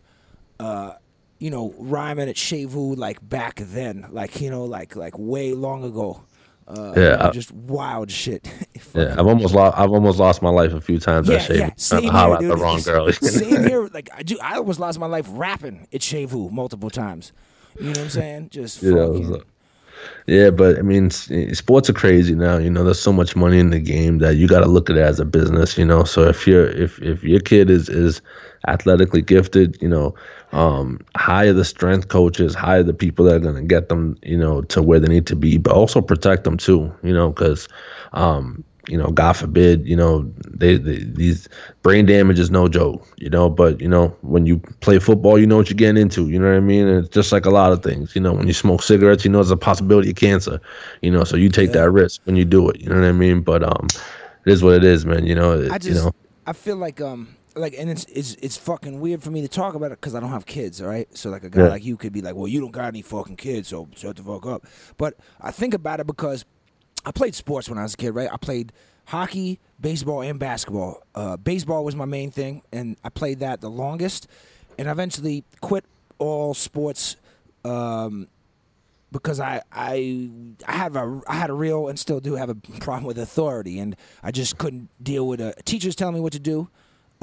[0.60, 0.92] Uh,
[1.40, 5.52] you know, rhyming at Chez Vous like back then, like you know, like like way
[5.52, 6.22] long ago.
[6.68, 8.48] Uh, Yeah, I- just wild shit.
[8.94, 11.54] Yeah, I've almost lost I've almost lost my life a few times Yeah, at Chez
[11.54, 11.58] Vous.
[11.58, 11.70] yeah.
[11.76, 12.50] Same here, at dude.
[12.52, 13.10] the wrong girl.
[13.12, 13.88] Same here.
[13.92, 14.38] Like I do.
[14.40, 17.32] I almost lost my life rapping at Chez Vous multiple times.
[17.78, 18.48] You know what I'm saying?
[18.50, 19.42] Just know, fucking.
[20.26, 22.56] Yeah, but I mean, sports are crazy now.
[22.56, 24.96] You know, there's so much money in the game that you got to look at
[24.96, 25.76] it as a business.
[25.76, 28.20] You know, so if you're if if your kid is is
[28.66, 30.14] athletically gifted, you know,
[30.52, 34.38] um, hire the strength coaches, hire the people that are going to get them, you
[34.38, 36.92] know, to where they need to be, but also protect them too.
[37.02, 37.68] You know, because
[38.12, 41.48] um, you know, God forbid, you know, they, they these
[41.82, 43.48] brain damage is no joke, you know.
[43.48, 46.28] But you know, when you play football, you know what you're getting into.
[46.28, 46.86] You know what I mean?
[46.86, 48.14] And it's just like a lot of things.
[48.14, 50.60] You know, when you smoke cigarettes, you know there's a possibility of cancer.
[51.02, 52.80] You know, so you take that risk when you do it.
[52.80, 53.42] You know what I mean?
[53.42, 53.88] But um,
[54.44, 55.26] it is what it is, man.
[55.26, 56.12] You know, it, I just you know,
[56.46, 59.74] I feel like um like and it's it's it's fucking weird for me to talk
[59.74, 61.08] about it because I don't have kids, all right.
[61.16, 61.68] So like a guy Yeah.
[61.68, 64.22] like you could be like, well, you don't got any fucking kids, so shut the
[64.22, 64.66] fuck up.
[64.96, 66.44] But I think about it because
[67.04, 68.28] I played sports when I was a kid, right?
[68.32, 68.72] I played
[69.06, 71.02] hockey, baseball, and basketball.
[71.14, 74.26] Uh, baseball was my main thing, and I played that the longest.
[74.78, 75.84] And I eventually quit
[76.18, 77.16] all sports
[77.64, 78.28] um,
[79.12, 80.28] because I I
[80.66, 83.78] I have a I had a real and still do have a problem with authority,
[83.78, 86.68] and I just couldn't deal with uh, teachers telling me what to do.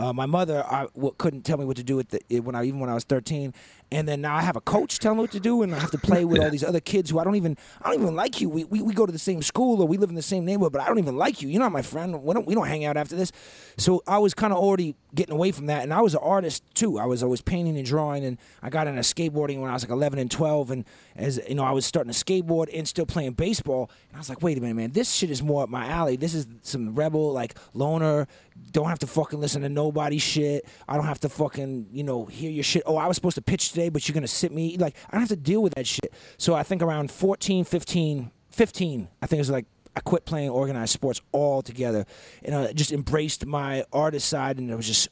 [0.02, 2.56] Uh, my mother I, w- couldn't tell me what to do with the, it when
[2.56, 3.54] I even when I was 13,
[3.92, 5.92] and then now I have a coach telling me what to do, and I have
[5.92, 8.42] to play with all these other kids who I don't even I don't even like
[8.42, 8.50] you.
[8.50, 10.74] We, we, we go to the same school or we live in the same neighborhood,
[10.74, 11.50] but I don't even like you.
[11.50, 12.24] You're not my friend.
[12.24, 13.32] We don't we don't hang out after this.
[13.78, 16.64] So I was kind of already getting away from that, and I was an artist
[16.74, 16.98] too.
[16.98, 19.92] I was always painting and drawing, and I got into skateboarding when I was like
[19.92, 20.86] 11 and 12, and
[21.16, 23.92] as you know, I was starting to skateboard and still playing baseball.
[24.10, 26.16] And I was like, wait a minute, man, this shit is more up my alley.
[26.16, 28.28] This is some rebel like loner.
[28.72, 30.66] Don't have to fucking listen to nobody shit.
[30.88, 32.84] I don't have to fucking you know hear your shit.
[32.86, 35.22] Oh, I was supposed to pitch today, but you're gonna sit me like I don't
[35.22, 36.14] have to deal with that shit.
[36.38, 40.50] So I think around 14, 15, 15, I think it was like I quit playing
[40.50, 42.06] organized sports altogether,
[42.44, 45.10] and I just embraced my artist side, and it was just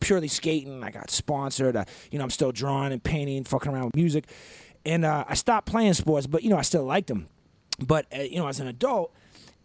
[0.00, 0.82] purely skating.
[0.82, 1.76] I got sponsored.
[1.76, 4.24] I, you know, I'm still drawing and painting, fucking around with music,
[4.84, 7.28] and uh, I stopped playing sports, but you know, I still liked them.
[7.78, 9.12] But uh, you know, as an adult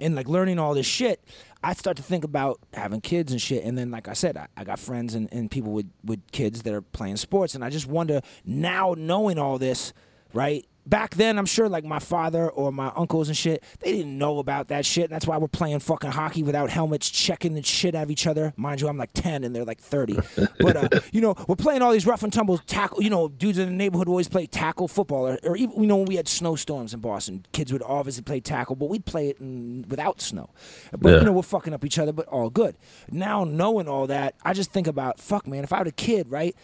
[0.01, 1.23] and like learning all this shit,
[1.63, 3.63] I start to think about having kids and shit.
[3.63, 6.63] And then, like I said, I, I got friends and, and people with with kids
[6.63, 9.93] that are playing sports, and I just wonder now, knowing all this,
[10.33, 10.65] right?
[10.85, 14.39] Back then, I'm sure like my father or my uncles and shit, they didn't know
[14.39, 15.05] about that shit.
[15.05, 18.25] And that's why we're playing fucking hockey without helmets, checking the shit out of each
[18.25, 18.53] other.
[18.57, 20.17] Mind you, I'm like 10 and they're like 30.
[20.59, 23.01] But, uh, you know, we're playing all these rough and tumble tackle.
[23.01, 25.27] You know, dudes in the neighborhood always play tackle football.
[25.27, 28.39] Or, or even, you know, when we had snowstorms in Boston, kids would obviously play
[28.39, 30.49] tackle, but we'd play it in, without snow.
[30.91, 31.19] But, Yeah.
[31.19, 32.75] you know, we're fucking up each other, but all good.
[33.11, 36.29] Now, knowing all that, I just think about, fuck, man, if I had a kid,
[36.29, 36.55] right?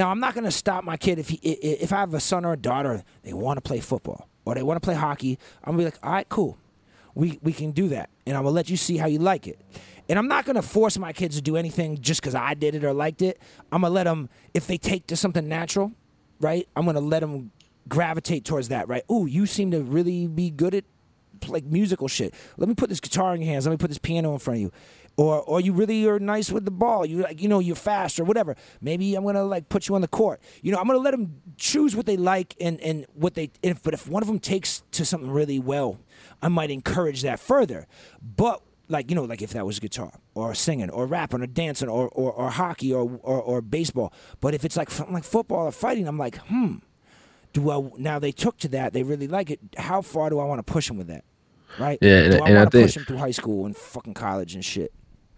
[0.00, 2.46] Now, I'm not going to stop my kid if he, if I have a son
[2.46, 5.38] or a daughter, they want to play football or they want to play hockey.
[5.62, 6.56] I'm to be like, all right, cool.
[7.14, 8.08] We, we can do that.
[8.24, 9.60] And I'm to let you see how you like it.
[10.08, 12.82] And I'm not to force my kids to do anything just because I did it
[12.82, 13.42] or liked it.
[13.70, 15.92] I'm to let them, if they take to something natural,
[16.40, 16.66] right?
[16.74, 17.50] I'm to let them
[17.86, 19.04] gravitate towards that, right?
[19.12, 20.84] Ooh, you seem to really be good at
[21.46, 22.32] like musical shit.
[22.56, 23.66] Let me put this guitar in your hands.
[23.66, 24.72] Let me put this piano in front of you.
[25.22, 27.04] Or, or you really are nice with the ball.
[27.04, 28.56] You like, you know, you're fast or whatever.
[28.80, 30.40] Maybe I'm gonna like put you on the court.
[30.62, 33.50] You know, I'm gonna let them choose what they like and and what they.
[33.62, 35.98] If, but if one of them takes to something really well,
[36.40, 37.86] I might encourage that further.
[38.22, 41.88] But like you know, like if that was guitar or singing or rapping or dancing
[41.90, 44.12] or or, or hockey or, or or baseball.
[44.40, 46.76] But if it's like something like football or fighting, I'm like, hmm
[47.52, 50.44] do I now they took to that they really like it how far do I
[50.44, 51.24] want to push them with that
[51.80, 53.66] right Yeah, and- do I and I want to think- push them through high school
[53.66, 54.92] and fucking college and shit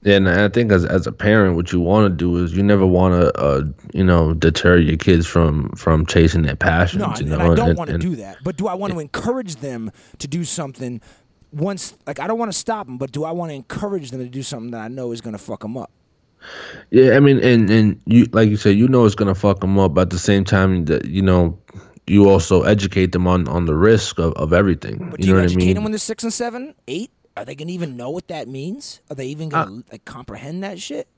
[0.05, 2.87] and I think as as a parent, what you want to do is you never
[2.87, 3.63] want to, uh,
[3.95, 7.03] you know, deter your kids from from chasing their passions.
[7.03, 8.99] no you and, know, I don't want to do that but do I want to
[9.01, 11.01] encourage them to do something
[11.53, 14.21] once like I don't want to stop them but do I want to encourage them
[14.21, 15.91] to do something that I know is going to fuck them up
[16.91, 19.79] Yeah, I mean, and and you like you said, you know it's gonna fuck them
[19.79, 19.95] up.
[19.95, 21.59] But at the same time, that you know,
[22.07, 25.09] you also educate them on on the risk of, of everything.
[25.11, 25.75] But you do know you what I educate mean?
[25.75, 27.11] them when they're six and seven, eight?
[27.37, 29.01] Are they gonna even know what that means?
[29.11, 31.09] Are they even Uh, gonna like comprehend that shit?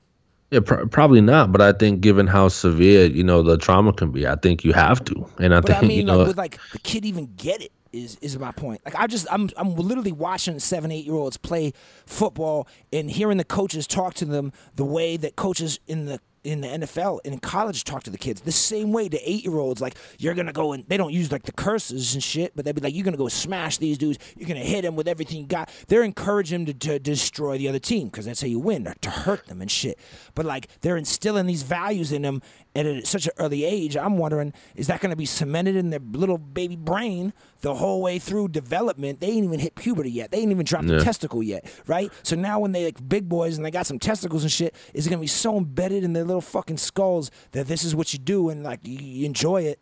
[0.51, 1.51] Yeah, pr- probably not.
[1.51, 4.73] But I think, given how severe you know the trauma can be, I think you
[4.73, 5.27] have to.
[5.39, 7.71] And I But think I mean, you know, would like the kid even get it?
[7.91, 8.81] Is is my point?
[8.85, 11.71] Like I just I'm I'm literally watching seven eight year olds play
[12.05, 16.61] football and hearing the coaches talk to them the way that coaches in the in
[16.61, 19.57] the NFL and in college talk to the kids the same way to eight year
[19.57, 22.65] olds like you're gonna go and they don't use like the curses and shit but
[22.65, 24.19] they'd be like you're gonna go smash these dudes.
[24.37, 25.69] You're gonna hit them with everything you got.
[25.87, 28.93] They're encouraging them to, to destroy the other team because that's how you win or
[29.01, 29.99] to hurt them and shit.
[30.33, 32.41] But like they're instilling these values in them
[32.75, 36.37] at such an early age I'm wondering is that gonna be cemented in their little
[36.37, 39.21] baby brain the whole way through development?
[39.21, 40.31] They ain't even hit puberty yet.
[40.31, 41.03] They ain't even dropped the Yeah.
[41.03, 42.11] testicle yet right?
[42.23, 45.07] So now when they like big boys and they got some testicles and shit is
[45.07, 48.19] it gonna be so embedded in their little fucking skulls that this is what you
[48.19, 49.81] do and like you, enjoy it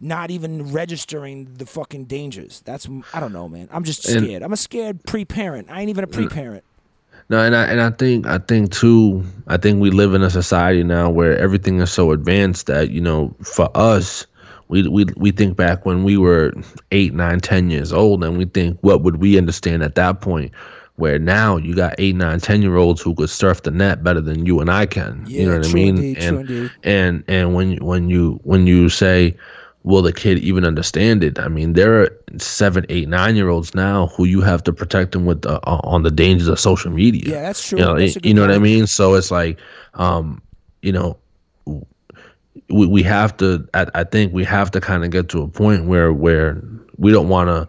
[0.00, 2.62] not even registering the fucking dangers?
[2.64, 3.68] That's i don't know man.
[3.72, 4.42] I'm just And- scared.
[4.42, 5.68] I'm a scared pre-parent.
[5.70, 6.64] I ain't even a pre-parent
[7.30, 9.22] No, and I and I think I think too.
[9.48, 13.00] I think we live in a society now where everything is so advanced that you
[13.00, 14.26] know, for us,
[14.68, 16.52] we we we think back when we were
[16.90, 20.52] eight, nine, ten years old, and we think, what would we understand at that point?
[20.96, 24.20] Where now you got eight, nine, ten year olds who could surf the net better
[24.20, 25.22] than you and I can.
[25.26, 25.98] you know what I mean?
[25.98, 29.36] indeed, and and and when when you when you say
[29.84, 31.38] will the kid even understand it?
[31.38, 35.12] I mean there are seven eight nine year olds now who you have to protect
[35.12, 37.34] them with uh, on the dangers of social media.
[37.34, 37.78] Yeah, that's true.
[37.78, 38.86] you know, you know what i mean?
[38.86, 39.58] So it's like
[39.94, 40.42] um
[40.82, 41.18] you know
[42.68, 45.48] we, we have to I, I think we have to kind of get to a
[45.48, 46.62] point where where
[46.96, 47.68] we don't want to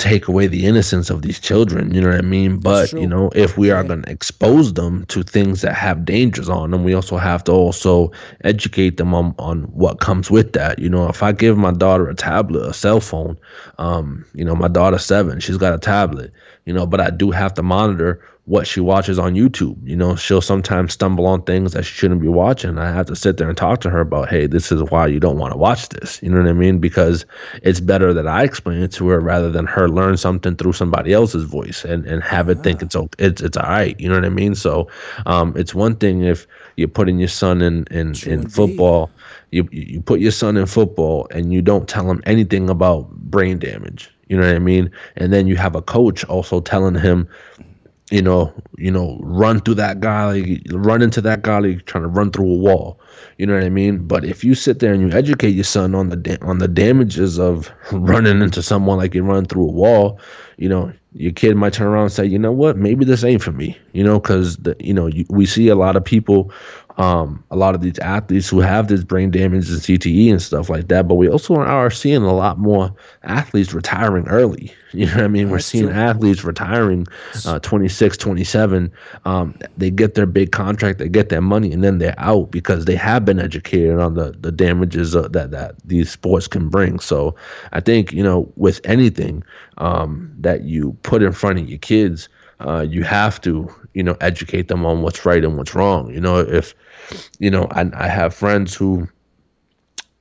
[0.00, 2.58] take away the innocence of these children you know what i mean?
[2.58, 6.48] But you know if we are going to expose them to things that have dangers
[6.48, 8.10] on them we also have to also
[8.42, 10.78] educate them on, on what comes with that.
[10.78, 13.36] You know if i give my daughter a tablet a cell phone
[13.78, 16.32] um you know my daughter's seven she's got a tablet
[16.64, 19.76] you know but i do have to monitor what she watches on YouTube.
[19.86, 22.78] You know, she'll sometimes stumble on things that she shouldn't be watching.
[22.78, 25.20] I have to sit there and talk to her about, hey, this is why you
[25.20, 26.22] don't want to watch this.
[26.22, 26.78] You know what I mean?
[26.78, 27.26] Because
[27.62, 31.12] it's better that I explain it to her rather than her learn something through somebody
[31.12, 33.98] else's voice and, and have it think it's okay, it's it's all right.
[34.00, 34.54] You know what I mean?
[34.54, 34.88] So
[35.26, 38.52] um, it's one thing if you're putting your son in in, in indeed.
[38.52, 39.10] football,
[39.50, 43.58] you you put your son in football and you don't tell him anything about brain
[43.58, 44.10] damage.
[44.28, 44.90] You know what I mean?
[45.16, 47.28] And then you have a coach also telling him
[48.10, 52.02] you know, you know, run through that guy, like, run into that guy, like trying
[52.02, 53.00] to run through a wall.
[53.38, 54.06] You know what I mean?
[54.06, 56.68] But if you sit there and you educate your son on the da- on the
[56.68, 60.20] damages of running into someone like you run through a wall,
[60.58, 63.42] you know, your kid might turn around and say, you know what, maybe this ain't
[63.42, 63.78] for me.
[63.92, 66.52] You know, because you know you, we see a lot of people,
[67.00, 70.68] um, a lot of these athletes who have this brain damage and CTE and stuff
[70.68, 71.08] like that.
[71.08, 74.72] But we also are seeing a lot more athletes retiring early.
[74.92, 75.50] You know what I mean?
[75.50, 75.94] We're That's seeing true.
[75.94, 77.06] athletes retiring
[77.46, 78.90] uh, 26, 27.
[79.24, 82.86] Um, they get their big contract, they get their money, and then they're out because
[82.86, 86.98] they have been educated on the, the damages uh, that, that these sports can bring.
[86.98, 87.36] So
[87.70, 89.44] I think, you know, with anything
[89.78, 94.16] um, that you put in front of your kids, uh, you have to, you know,
[94.20, 96.12] educate them on what's right and what's wrong.
[96.12, 96.74] You know, if,
[97.38, 99.08] you know, I, I have friends who,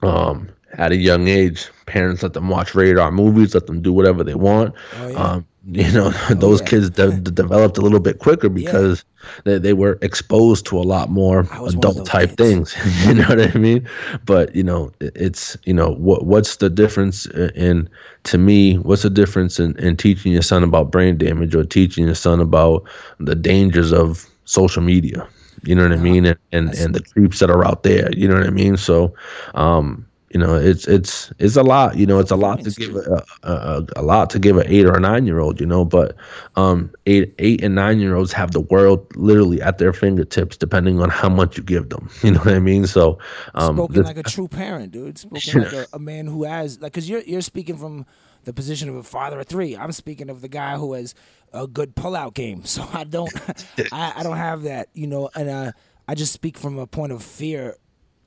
[0.01, 3.91] um, at a young age, parents let them watch rated R movies, let them do
[3.91, 4.73] whatever they want.
[4.93, 5.33] Oh, yeah.
[5.33, 6.67] Um, you know, those yeah.
[6.67, 9.03] kids de- de- developed a little bit quicker because
[9.43, 12.35] they, they were exposed to a lot more I was one of adult type kids.
[12.37, 12.75] things.
[13.07, 13.87] you know what I mean?
[14.25, 17.89] But you know, it- it's you know what what's the difference i- in
[18.23, 18.75] to me?
[18.77, 22.39] What's the difference in, in teaching your son about brain damage or teaching your son
[22.39, 22.83] about
[23.19, 25.27] the dangers of social media?
[25.63, 26.25] You know what I mean?
[26.25, 28.09] And and, and the creeps that are out there.
[28.15, 28.77] You know what I mean?
[28.77, 29.13] So,
[29.55, 31.97] um, you know, it's it's it's a lot.
[31.97, 34.65] You know, it's a lot to give a, a, a, a lot to give an
[34.67, 35.59] eight or a nine year old.
[35.59, 36.15] You know, but
[36.55, 41.01] um, eight eight and nine year olds have the world literally at their fingertips, depending
[41.01, 42.09] on how much you give them.
[42.23, 42.85] You know what I mean?
[42.85, 43.17] So,
[43.55, 45.17] um, spoken this- like a true parent, dude.
[45.17, 48.05] Spoken like a, a man who has like, cause you're you're speaking from
[48.43, 49.75] the position of a father of three.
[49.75, 51.13] I'm speaking of the guy who has
[51.53, 52.63] a good pullout game.
[52.65, 53.31] So I don't,
[53.91, 55.71] I, I don't have that, you know, and uh,
[56.07, 57.75] I just speak from a point of fear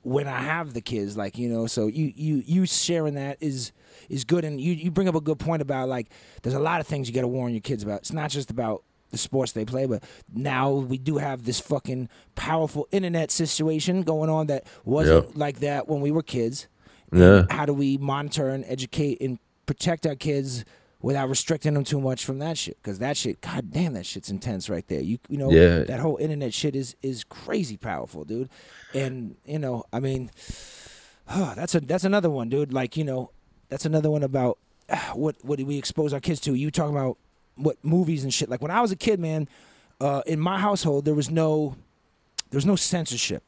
[0.01, 1.65] when I have the kids, like you know.
[1.67, 3.71] So you you you sharing that is
[4.09, 6.09] is good, and you you bring up a good point about like
[6.41, 7.99] there's a lot of things you got to warn your kids about.
[7.99, 12.09] It's not just about the sports they play, but now we do have this fucking
[12.35, 15.37] powerful internet situation going on that wasn't Yep.
[15.37, 16.67] like that when we were kids.
[17.11, 17.45] And Yeah.
[17.49, 20.65] How do we monitor and educate and protect our kids
[21.03, 22.77] without restricting them too much from that shit?
[22.81, 25.01] Because that shit, god damn, that shit's intense right there.
[25.01, 25.83] You you know, Yeah.
[25.83, 28.49] that whole internet shit is is crazy powerful, dude.
[28.95, 30.31] And you know, I mean,
[31.27, 32.73] that's a that's another one, dude.
[32.73, 33.29] Like you know,
[33.69, 34.57] that's another one about
[35.13, 36.53] what what do we expose our kids to?
[36.55, 37.17] You talking about
[37.55, 38.49] what movies and shit?
[38.49, 39.47] Like when I was a kid, man,
[40.01, 41.75] uh, in my household there was no
[42.49, 43.43] there was no censorship.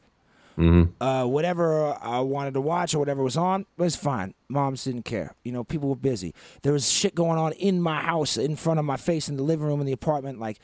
[0.57, 1.03] Mm-hmm.
[1.03, 4.33] Uh, whatever I wanted to watch or whatever was on was fine.
[4.47, 5.35] Moms didn't care.
[5.43, 6.33] You know, people were busy.
[6.61, 9.43] There was shit going on in my house, in front of my face, in the
[9.43, 10.39] living room, in the apartment.
[10.39, 10.59] Like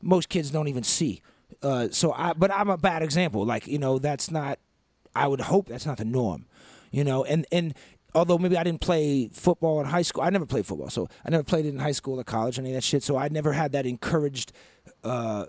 [0.00, 1.22] most kids don't even see.
[1.62, 3.44] Uh, so I, but I'm a bad example.
[3.44, 4.58] Like you know, that's not.
[5.14, 6.46] I would hope that's not the norm.
[6.90, 7.74] You know, and and
[8.14, 11.30] although maybe I didn't play football in high school, I never played football, so I
[11.30, 13.02] never played it in high school or college, or any of that shit.
[13.02, 14.52] So I never had that encouraged
[15.02, 15.46] uh,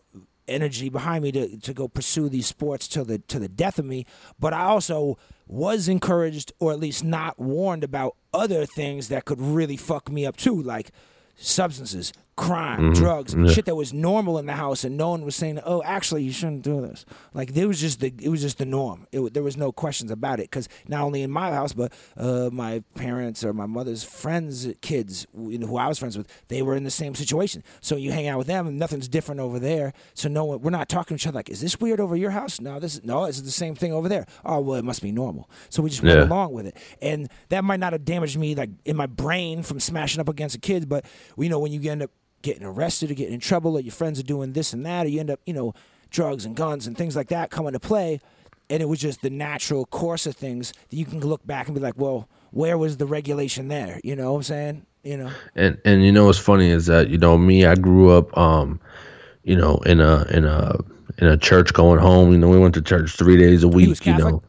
[0.48, 3.86] energy behind me to, to go pursue these sports till the to the death of
[3.86, 4.06] me.
[4.40, 9.40] But I also was encouraged, or at least not warned about other things that could
[9.40, 10.92] really fuck me up too, like
[11.36, 15.60] substances, crime, drugs, shit that was normal in the house, and no one was saying,
[15.66, 18.66] "Oh, actually, you shouldn't do this." Like there was just the it was just the
[18.66, 19.08] norm.
[19.12, 22.50] It, there was no questions about it because not only in my house, but uh,
[22.52, 26.62] my parents or my mother's friends' kids, you know, who I was friends with, they
[26.62, 27.64] were in the same situation.
[27.82, 29.94] So you hang out with them, and nothing's different over there.
[30.14, 32.32] So no one, we're not talking to each other like, "Is this weird over your
[32.32, 34.26] house?" No, this is no, is the same thing over there.
[34.44, 35.50] Oh, well, it must be normal.
[35.70, 36.26] So we just went Yeah.
[36.26, 39.80] along with it, and that might not have damaged me like in my brain from
[39.80, 41.06] smashing up against a kid, but
[41.38, 42.12] you know when you end up
[42.46, 45.10] getting arrested or getting in trouble or your friends are doing this and that or
[45.10, 45.74] you end up you know
[46.12, 48.22] drugs and guns and things like that come into play.
[48.70, 51.76] And it was just the natural course of things that you can look back and
[51.76, 54.00] be like well where was the regulation there?
[54.04, 54.86] You know what i'm saying?
[55.04, 55.32] You know?
[55.56, 58.80] And and you know what's funny is that you know me i grew up um
[59.44, 60.78] you know in a in a
[61.18, 62.32] in a church going home.
[62.32, 64.44] You know we went to church three days a week you know.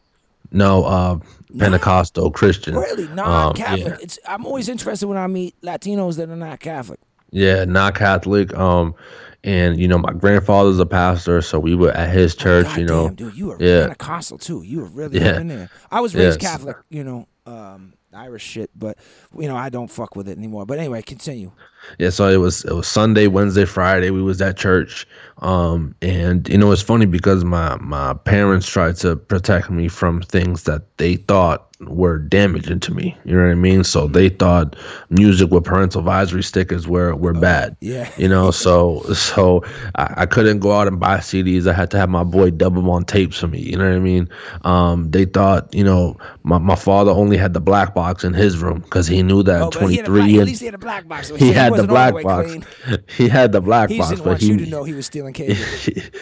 [0.51, 1.19] No uh
[1.57, 2.75] pentecostal christian.
[2.75, 3.07] Really?
[3.07, 3.87] Um, non-catholic?
[3.87, 3.97] yeah.
[4.01, 6.99] it's i'm always interested when i meet latinos that are not catholic
[7.31, 8.53] Yeah, not Catholic.
[8.55, 8.95] Um,
[9.43, 12.65] and you know, my grandfather's a pastor, so we were at his church.
[12.65, 13.81] God you know, damn, dude, you were yeah.
[13.81, 14.61] Pentecostal too.
[14.63, 15.39] You were really Yeah.
[15.39, 15.69] in there.
[15.91, 16.51] I was raised Yes.
[16.51, 18.97] Catholic, you know, um, Irish shit, but
[19.37, 20.65] you know, I don't fuck with it anymore.
[20.65, 21.51] But anyway, continue.
[21.99, 22.09] yeah.
[22.09, 24.09] So it was it was Sunday, Wednesday, Friday.
[24.09, 25.05] We was at church.
[25.39, 30.21] Um, and you know, it's funny because my my parents tried to protect me from
[30.23, 33.15] things that they thought were damaging to me.
[33.23, 33.83] You know what I mean?
[33.83, 34.75] So they thought
[35.11, 37.77] music with parental advisory stickers were were bad.
[37.81, 38.09] yeah.
[38.17, 39.63] You know, so so
[39.95, 41.67] I, I couldn't go out and buy CDs.
[41.67, 43.59] I had to have my boy dub them on tapes for me.
[43.59, 44.27] You know what I mean?
[44.63, 48.57] Um, they thought, you know, my, my father only had the black box in his
[48.57, 50.59] room because he knew that Oh, at but he had a 23 at and least
[50.61, 51.27] he had a black box.
[51.27, 52.55] So he had the black box.
[53.07, 55.33] He had the black He box, didn't want he you to know he was stealing
[55.35, 55.55] cable.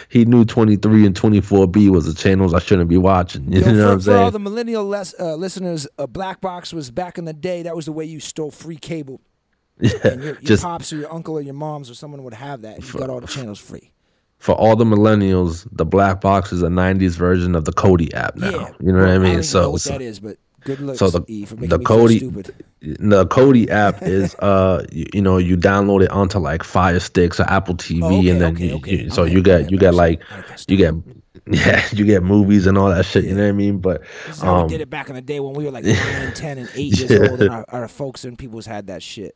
[0.09, 3.51] he knew 23 and 24B was the channels I shouldn't be watching.
[3.51, 4.31] You Yo, know for, what I'm for all saying?
[4.33, 7.62] the millennial les- uh, listeners, a black box was back in the day.
[7.63, 9.21] That was the way you stole free cable.
[9.79, 12.34] yeah, And your, your just pops or your uncle or your moms or someone would
[12.34, 12.75] have that.
[12.77, 13.91] And you got all the channels free.
[14.39, 18.36] for all the millennials, the black box is a 90s version of the Kodi app
[18.36, 18.49] now.
[18.49, 19.34] Yeah, You know Well, what I I mean?
[19.36, 21.77] don't so know what so- that is, but good looks, so the E, for the
[21.77, 22.55] Kodi stupid.
[22.81, 27.39] the Kodi app is uh you, you know you download it onto like Fire Sticks
[27.39, 28.95] or Apple TV Oh, okay, and then okay, you, okay.
[29.03, 30.25] you so you got you got like you.
[30.31, 30.93] I got you get
[31.51, 33.23] yeah you get movies and all that shit.
[33.25, 33.79] You know what I mean?
[33.79, 35.84] But This how um, we did it back in the day when we were like
[35.86, 39.03] nine and ten and eight years old, and our, our folks and peoples had that
[39.03, 39.36] shit.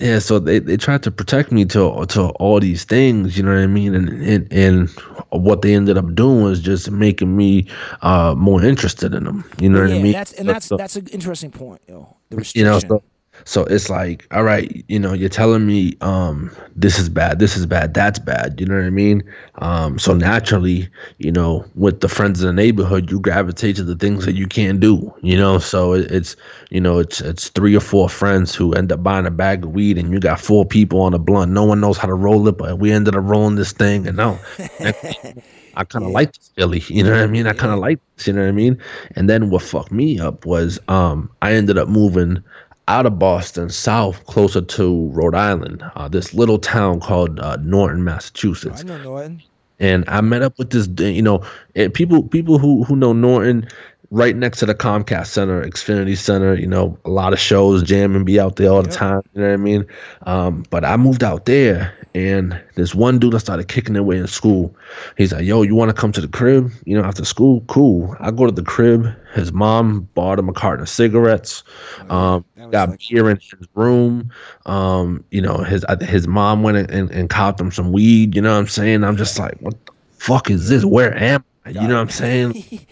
[0.00, 3.54] Yeah, so they, they tried to protect me to to all these things, you know
[3.54, 4.90] what I mean, and and, and
[5.30, 7.66] what they ended up doing was just making me
[8.00, 9.44] uh more interested in them.
[9.60, 10.12] You know what I mean?
[10.12, 12.16] that's and that's so- that's an interesting point, yo.
[12.30, 12.64] The you restriction.
[12.64, 13.02] know so,
[13.44, 17.56] so it's like all right you know you're telling me um this is bad this
[17.56, 19.22] is bad that's bad you know what i mean?
[19.56, 23.96] Um so naturally you know with the friends in the neighborhood you gravitate to the
[23.96, 25.58] things that you can't do you know?
[25.58, 26.36] So it, it's
[26.70, 29.72] you know it's it's three or four friends who end up buying a bag of
[29.72, 31.52] weed and you got four people on a blunt.
[31.52, 34.16] No one knows how to roll it but we ended up rolling this thing and
[34.16, 34.40] now
[35.74, 37.46] I kind of like this Philly, you know what I mean?
[37.46, 38.78] I kind of like this, you know what I mean?
[39.16, 42.42] And then what fucked me up was um, I ended up moving
[42.88, 48.04] out of Boston, south, closer to Rhode Island, uh, this little town called uh, Norton,
[48.04, 49.42] Massachusetts I know Norton.
[49.78, 53.68] and I met up with this, you know, and people people who who know Norton,
[54.12, 56.54] right next to the Comcast Center, Xfinity Center.
[56.54, 58.98] You know, a lot of shows, jam and be out there all the Yep.
[58.98, 59.22] time.
[59.34, 59.86] You know what I mean?
[60.26, 64.18] Um, but I moved out there, and this one dude I started kicking it with
[64.18, 64.76] in school.
[65.16, 66.70] He's like, "Yo, you want to come to the crib?
[66.84, 67.62] You know, after school?
[67.68, 69.06] Cool." I go to the crib.
[69.34, 71.64] His mom bought him a carton of cigarettes.
[72.10, 74.30] Um, got like- beer in his room.
[74.66, 78.36] Um, you know, his his mom went and, and copped him some weed.
[78.36, 79.04] You know what I'm saying?
[79.04, 80.84] I'm just like, what the fuck is this?
[80.84, 81.70] Where am I?
[81.70, 82.80] You know what I'm saying?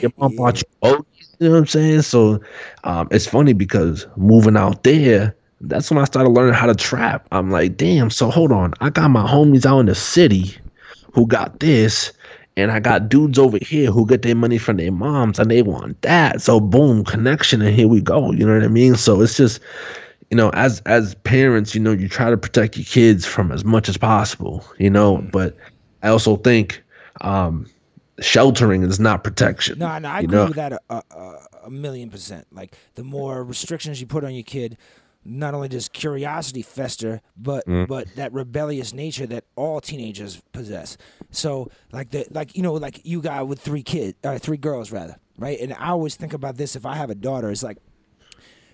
[0.00, 1.04] Your mom bought you both.
[1.38, 2.02] You know what I'm saying?
[2.02, 2.40] So
[2.84, 7.26] um, it's funny because moving out there, that's when I started learning how to trap.
[7.32, 8.10] I'm like, damn.
[8.10, 10.56] So hold on, I got my homies out in the city
[11.12, 12.12] who got this,
[12.56, 15.62] and I got dudes over here who get their money from their moms and they
[15.62, 16.40] want that.
[16.40, 18.32] So boom, connection and here we go.
[18.32, 18.94] You know what I mean?
[18.96, 19.60] So it's just
[20.30, 23.64] you know, as as parents, you know, you try to protect your kids from as
[23.64, 25.30] much as possible, you know, Mm.
[25.30, 25.56] but
[26.02, 26.82] I also think
[27.20, 27.66] um
[28.20, 29.78] sheltering is not protection.
[29.78, 30.44] No, no, I agree know?
[30.46, 31.02] with that a, a,
[31.64, 32.46] a- million percent.
[32.52, 34.76] Like the more restrictions you put on your kid,
[35.24, 37.86] not only does curiosity fester, but Mm.
[37.86, 40.96] but that rebellious nature that all teenagers possess.
[41.30, 44.90] So like the like you know like you got with three kids, uh, three girls
[44.92, 45.58] rather, right?
[45.60, 46.74] And I always think about this.
[46.76, 47.78] If I have a daughter, it's like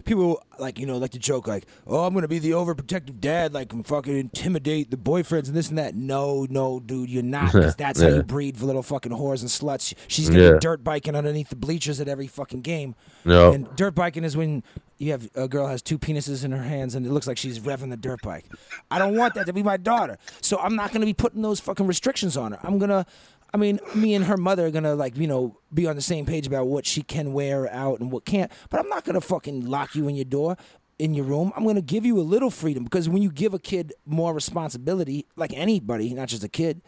[0.08, 3.54] people like you know like to joke like oh i'm gonna be the overprotective dad
[3.54, 5.94] like and fucking intimidate the boyfriends and this and that.
[5.94, 9.48] No no dude you're not 'cause that's how you breed for little fucking whores and
[9.50, 9.94] sluts.
[10.08, 10.52] She's gonna Yeah.
[10.54, 12.94] be dirt biking underneath the bleachers at every fucking game.
[13.24, 13.52] No.
[13.52, 14.62] and dirt biking is when
[14.96, 17.60] you have a girl has two penises in her hands and it looks like she's
[17.60, 18.46] revving the dirt bike.
[18.90, 20.18] I don't want that to be my daughter.
[20.40, 22.58] So i'm not gonna be putting those fucking restrictions on her.
[22.64, 23.06] I'm gonna
[23.52, 26.26] I mean, me and her mother are gonna like, you know, be on the same
[26.26, 28.50] page about what she can wear out and what can't.
[28.70, 30.56] But I'm not gonna fucking lock you in your door,
[30.98, 31.52] in your room.
[31.56, 35.26] I'm gonna give you a little freedom because when you give a kid more responsibility,
[35.36, 36.82] like anybody, not just a kid,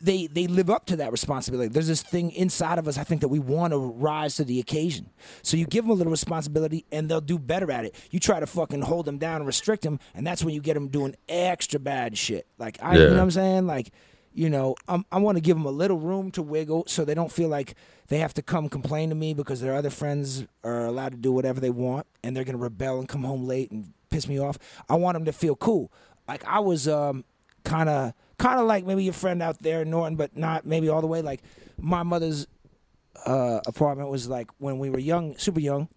[0.00, 1.68] they they live up to that responsibility.
[1.68, 4.60] There's this thing inside of us, I think, that we want to rise to the
[4.60, 5.10] occasion.
[5.42, 7.94] So you give them a little responsibility, and they'll do better at it.
[8.10, 10.74] You try to fucking hold them down and restrict them, and that's when you get
[10.74, 12.46] them doing extra bad shit.
[12.58, 13.66] Like I, you know what I'm saying?
[13.66, 13.92] Like,
[14.36, 17.14] you know, I'm, I want to give them a little room to wiggle, so they
[17.14, 17.74] don't feel like
[18.08, 21.32] they have to come complain to me because their other friends are allowed to do
[21.32, 24.58] whatever they want, and they're gonna rebel and come home late and piss me off.
[24.90, 25.90] I want them to feel cool.
[26.28, 27.24] Like I was um,
[27.64, 30.90] kind of kind of like maybe your friend out there in Norton, but not maybe
[30.90, 31.22] all the way.
[31.22, 31.40] Like
[31.78, 32.46] my mother's
[33.24, 35.88] uh, apartment was like when we were young, super young.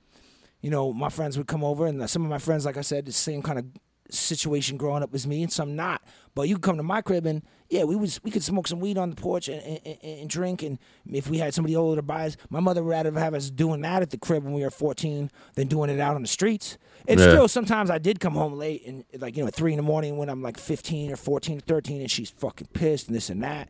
[0.62, 3.06] You know, my friends would come over, and some of my friends, like I said,
[3.06, 3.66] the same kind of
[4.10, 6.02] situation growing up as me, and some not.
[6.36, 8.98] But you come to my crib, and yeah, we was we could smoke some weed
[8.98, 10.64] on the porch and, and, and, drink.
[10.64, 10.80] And
[11.12, 13.82] if we had somebody older to buy us, my mother would rather have us doing
[13.82, 16.78] that at the crib when we were 14 than doing it out on the streets.
[17.08, 17.28] And Yeah.
[17.28, 19.84] still, sometimes I did come home late and like you know at three in the
[19.84, 23.30] morning when I'm like 15 or 14 or 13, and she's fucking pissed and this
[23.30, 23.70] and that.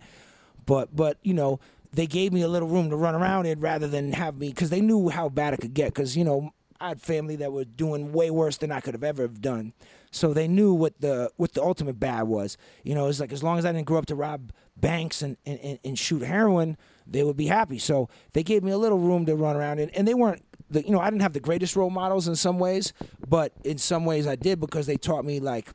[0.66, 1.60] But but you know
[1.92, 4.70] they gave me a little room to run around in rather than have me because
[4.70, 5.88] they knew how bad it could get.
[5.94, 9.04] Because you know I had family that were doing way worse than I could have
[9.04, 9.74] ever have done.
[10.12, 12.58] So they knew what the what the ultimate bad was.
[12.84, 15.38] You know, it's like as long as I didn't grow up to rob banks and,
[15.46, 17.80] and, and, shoot heroin, they would be happy.
[17.80, 20.44] So they gave me a little room to run around in, and they weren't.
[20.72, 22.94] The, you know, I didn't have the greatest role models in some ways,
[23.28, 25.70] but in some ways I did because they taught me like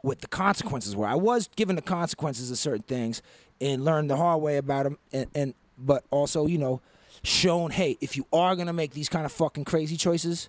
[0.00, 1.06] what the consequences were.
[1.06, 3.22] I was given the consequences of certain things
[3.60, 6.80] and learned the hard way about them, and, and but also you know
[7.22, 10.48] shown hey if you are gonna make these kind of fucking crazy choices,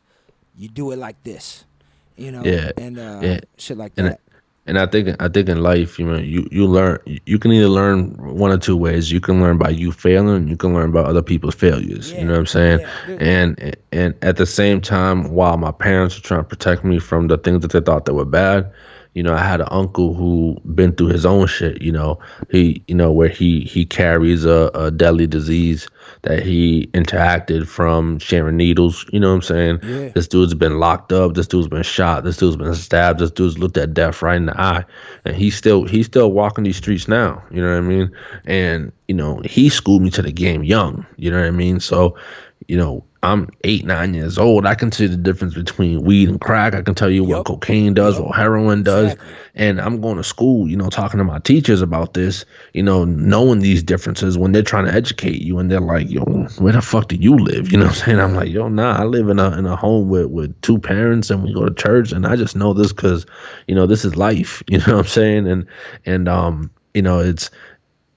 [0.55, 1.66] you do it like this,
[2.18, 3.39] you know, Yeah, and uh, yeah.
[3.57, 4.20] shit like And that.
[4.68, 7.68] and I think I think in life, you know, you you learn you can either
[7.68, 9.11] learn one or two ways.
[9.11, 12.11] You can learn by you failing, you can learn by other people's failures.
[12.11, 12.80] Yeah, You know what I'm saying?
[13.07, 16.99] yeah, and and at the same time, while my parents were trying to protect me
[16.99, 18.72] from the things that they thought that were bad,
[19.16, 21.82] you know, I had an uncle who been through his own shit.
[21.82, 22.20] You know,
[22.51, 25.88] he you know where he he carries a, a deadly disease
[26.24, 29.05] that he interacted from sharing needles.
[29.13, 29.80] You know what I'm saying?
[29.84, 30.09] Yeah.
[30.09, 31.34] This dude's been locked up.
[31.34, 32.26] This dude's been shot.
[32.26, 33.20] This dude's been stabbed.
[33.20, 34.84] This dude's looked at death right in the eye,
[35.24, 37.41] and he's still he's still walking these streets now.
[37.51, 38.11] You know what I mean?
[38.43, 41.05] And you know he schooled me to the game young.
[41.16, 41.80] You know what I mean?
[41.80, 42.18] So,
[42.68, 43.05] you know.
[43.26, 44.68] I'm eight, nine years old.
[44.68, 46.76] I can see the difference between weed and crack.
[46.76, 48.28] I can tell you what cocaine does, Yup.
[48.28, 49.14] what heroin does.
[49.14, 49.36] Exactly.
[49.56, 53.04] And I'm going to school, you know, talking to my teachers about this, you know,
[53.04, 56.22] knowing these differences when they're trying to educate you and they're like, yo,
[56.60, 57.72] where the fuck do you live?
[57.72, 58.20] You know what I'm saying?
[58.20, 61.32] I'm like, yo, nah, I live in a in a home with, with two parents
[61.32, 63.26] and we go to church and I just know this because,
[63.68, 64.62] you know, this is life.
[64.76, 65.48] You know what I'm saying?
[65.48, 65.66] And
[66.06, 67.50] and um, you know, it's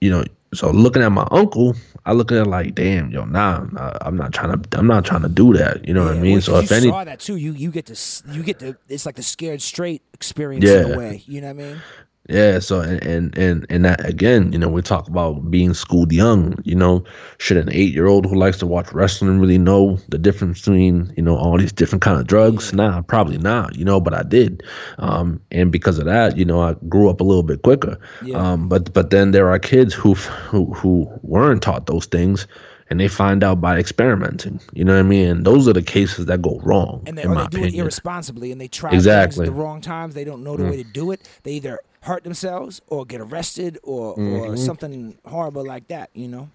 [0.01, 1.75] you know, so looking at my uncle,
[2.07, 5.05] I look at it like, damn, yo, nah, nah, I'm not trying to, I'm not
[5.05, 5.87] trying to do that.
[5.87, 6.33] You know what I mean?
[6.33, 8.59] well, So if you any, saw that too, you you get to s- you get
[8.61, 11.23] to it's like the scared straight experience in a way.
[11.27, 11.83] You know what I mean?
[12.29, 16.13] Yeah, so and and and, and that again, you know, we talk about being schooled
[16.13, 16.59] young.
[16.63, 17.03] You know,
[17.39, 21.11] should an eight year old who likes to watch wrestling really know the difference between
[21.17, 22.75] you know all these different kind of drugs?
[22.75, 23.77] Nah, probably not.
[23.77, 24.63] You know, but I did,
[24.99, 27.99] um, and because of that, you know, I grew up a little bit quicker.
[28.23, 28.37] Yeah.
[28.37, 32.47] Um, but but then there are kids who who who weren't taught those things.
[32.91, 35.29] And they find out by experimenting, you know what I mean.
[35.29, 37.75] And those are the cases that go wrong, and they, in or they do it
[37.75, 39.45] irresponsibly and they try Exactly.
[39.45, 40.15] things at the wrong times.
[40.15, 41.29] They don't know the way to do it.
[41.43, 46.11] They either hurt themselves or get arrested or or something horrible like that.
[46.15, 46.51] You know.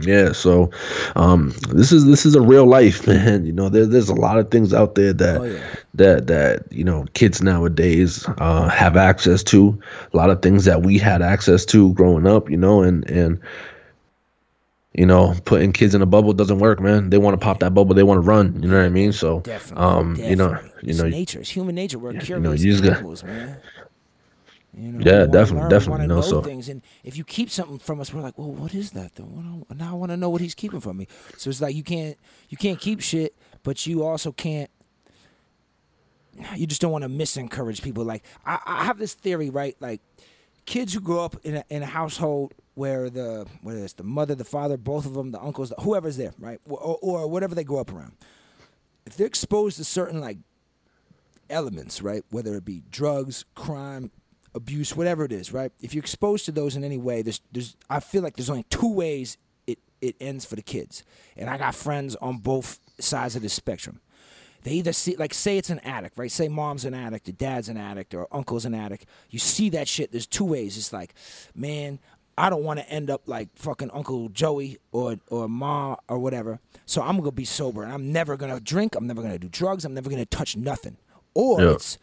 [0.00, 0.70] Yeah, so
[1.14, 3.44] um, this is this is a real life, man.
[3.44, 5.62] You know, there, there's a lot of things out there that Oh, yeah.
[5.94, 9.78] that that you know kids nowadays uh, have access to.
[10.12, 13.38] A lot of things that we had access to growing up, you know, and and
[14.94, 17.10] you know, putting kids in a bubble doesn't work, man.
[17.10, 17.94] They want to pop that bubble.
[17.96, 18.62] They want to run.
[18.62, 19.12] You know what I mean?
[19.12, 20.80] So, Definitely, um, you know, definitely.
[20.84, 21.40] you it's know, nature.
[21.40, 21.98] It's human nature.
[21.98, 22.28] We're curious.
[22.28, 23.56] you know, you just gotta- man.
[24.76, 28.00] You know, Yeah, definitely, learn, definitely, know so- things, and if you keep something from
[28.00, 29.14] us, we're like, well, what is that?
[29.14, 29.64] Though?
[29.74, 31.06] Now I want to know what he's keeping from me.
[31.36, 32.16] So it's like you can't
[32.48, 34.70] you can't keep shit, but you also can't.
[36.56, 38.04] You just don't want to misencourage people.
[38.04, 39.76] Like I, I have this theory, right?
[39.80, 40.00] Like
[40.66, 44.34] kids who grow up in a, in a household where the whether it's the mother,
[44.34, 47.78] the father, both of them, the uncles, whoever's there, right, or, or whatever they grow
[47.78, 48.12] up around,
[49.06, 50.38] if they're exposed to certain like
[51.48, 54.10] elements, right, whether it be drugs, crime,
[54.54, 57.76] abuse, whatever it is, right, if you're exposed to those in any way, there's there's
[57.90, 59.36] I feel like there's only two ways
[59.66, 61.02] it it ends for the kids,
[61.36, 64.00] and I got friends on both sides of the spectrum.
[64.62, 66.30] They either see like say it's an addict right?
[66.32, 69.04] Say mom's an addict or dad's an addict or uncle's an addict.
[69.28, 70.78] You see that shit there's two ways.
[70.78, 71.14] It's like
[71.54, 71.98] man
[72.36, 76.60] i don't want to end up like fucking uncle joey or or ma or whatever.
[76.86, 79.84] So i'm gonna be sober and i'm never gonna drink i'm never gonna do drugs
[79.84, 80.96] i'm never gonna touch nothing.
[81.34, 81.72] Or Yeah.
[81.72, 81.98] it's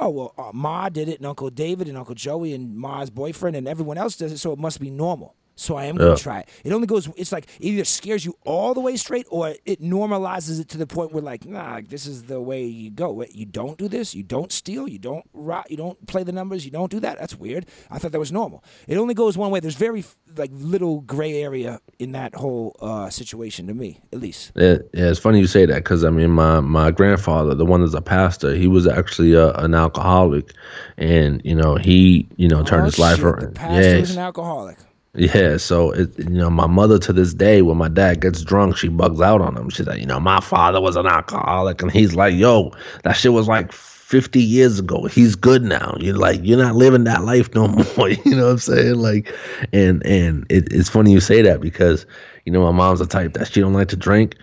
[0.00, 3.54] oh well uh, ma did it and uncle david and uncle joey and ma's boyfriend
[3.56, 6.16] and everyone else does it so it must be normal so I am gonna Yeah.
[6.16, 6.48] try it.
[6.64, 7.08] It only goes.
[7.16, 10.78] It's like it either scares you all the way straight, or it normalizes it to
[10.78, 13.24] the point where like, nah, this is the way you go.
[13.30, 14.14] You don't do this.
[14.14, 14.88] You don't steal.
[14.88, 15.70] You don't rot.
[15.70, 16.64] You don't play the numbers.
[16.64, 17.18] You don't do that.
[17.18, 17.66] That's weird.
[17.90, 18.64] I thought that was normal.
[18.88, 19.60] It only goes one way.
[19.60, 20.04] There's very
[20.36, 24.52] like little gray area in that whole uh, situation to me, at least.
[24.56, 27.80] Yeah, yeah, it's funny you say that because I mean, my my grandfather, the one
[27.82, 30.52] that's a pastor, he was actually a, an alcoholic,
[30.96, 33.54] and you know he you know turned Oh, his life shit, The around.
[33.56, 34.78] pastor Yeah, is an alcoholic.
[35.14, 35.56] Yeah.
[35.56, 38.88] So it, you know, my mother to this day, when my dad gets drunk, she
[38.88, 39.70] bugs out on him.
[39.70, 42.72] She's like, you know, my father was an alcoholic, and he's like, yo,
[43.04, 43.72] that shit was like.
[44.10, 48.08] 50 years ago he's good now you're like you're not living that life no more
[48.24, 49.32] you know what i'm saying like
[49.72, 52.06] and and it, it's funny you say that because
[52.44, 54.34] you know my mom's the type that she don't like to drink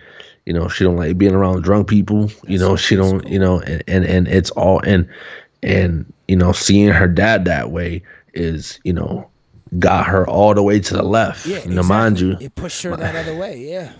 [0.46, 3.60] you know she don't like being around drunk people you know she don't you know
[3.60, 5.06] and, and and it's all and
[5.62, 8.02] and you know seeing her dad that way
[8.32, 9.28] is you know
[9.78, 12.28] got her all the way to the left Yeah, know mind exactly.
[12.44, 13.58] you it pushed her that other way.
[13.68, 13.92] Yeah.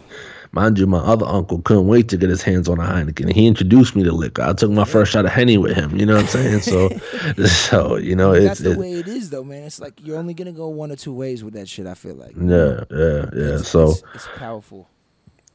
[0.52, 3.46] mind you my other uncle couldn't wait to get his hands on a heineken he
[3.46, 6.14] introduced me to liquor i took my first shot of henny with him you know
[6.14, 6.88] what i'm saying so
[7.46, 9.64] so you know That's it's the it, way it is, though, man.
[9.64, 11.86] It's like you're only gonna go one or two ways with that shit.
[11.86, 12.34] I feel like.
[12.36, 14.88] yeah yeah yeah It's- so it's, it's powerful.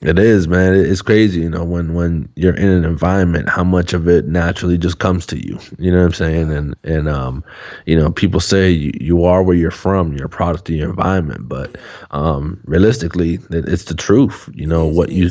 [0.04, 0.74] It is, man.
[0.76, 4.78] It's crazy, you know, when when you're in an environment, how much of it naturally
[4.78, 5.58] just comes to you.
[5.80, 6.52] You know what I'm saying?
[6.52, 7.44] And and um,
[7.86, 10.12] you know, people say you, you are where you're from.
[10.14, 11.78] You're a product of your environment, but
[12.12, 14.50] um, realistically, it, it's the truth.
[14.54, 15.30] You know what you,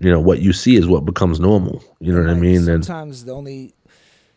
[0.00, 1.82] you know what you see is what becomes normal.
[2.00, 2.68] You know what I Like, mean?
[2.68, 3.74] And sometimes the only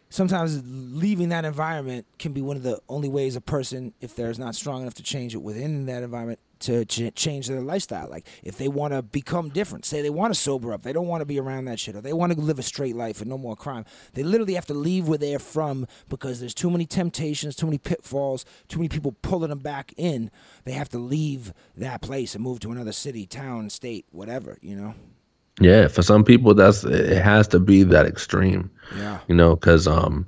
[0.10, 4.34] sometimes leaving that environment can be one of the only ways a person if they're
[4.36, 8.08] not strong enough to change it within that environment to ch- change their lifestyle.
[8.10, 11.08] Like if they want to become different say they want to sober up they don't
[11.08, 13.30] want to be around that shit or they want to live a straight life and
[13.30, 16.86] no more crime they literally have to leave where they're from because there's too many
[16.86, 20.30] temptations too many pitfalls too many people pulling them back in.
[20.66, 24.76] They have to leave that place and move to another city town state whatever you
[24.76, 24.94] know?
[25.60, 28.70] Yeah, for some people, that's it has to be that extreme.
[28.96, 29.20] yeah.
[29.28, 30.28] You know because um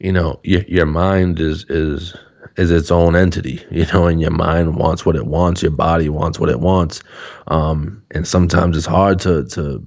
[0.00, 2.14] you know your, your mind is is
[2.56, 6.08] is its own entity you know and your mind wants what it wants your body
[6.08, 7.02] wants what it wants
[7.48, 9.82] um and sometimes it's hard to to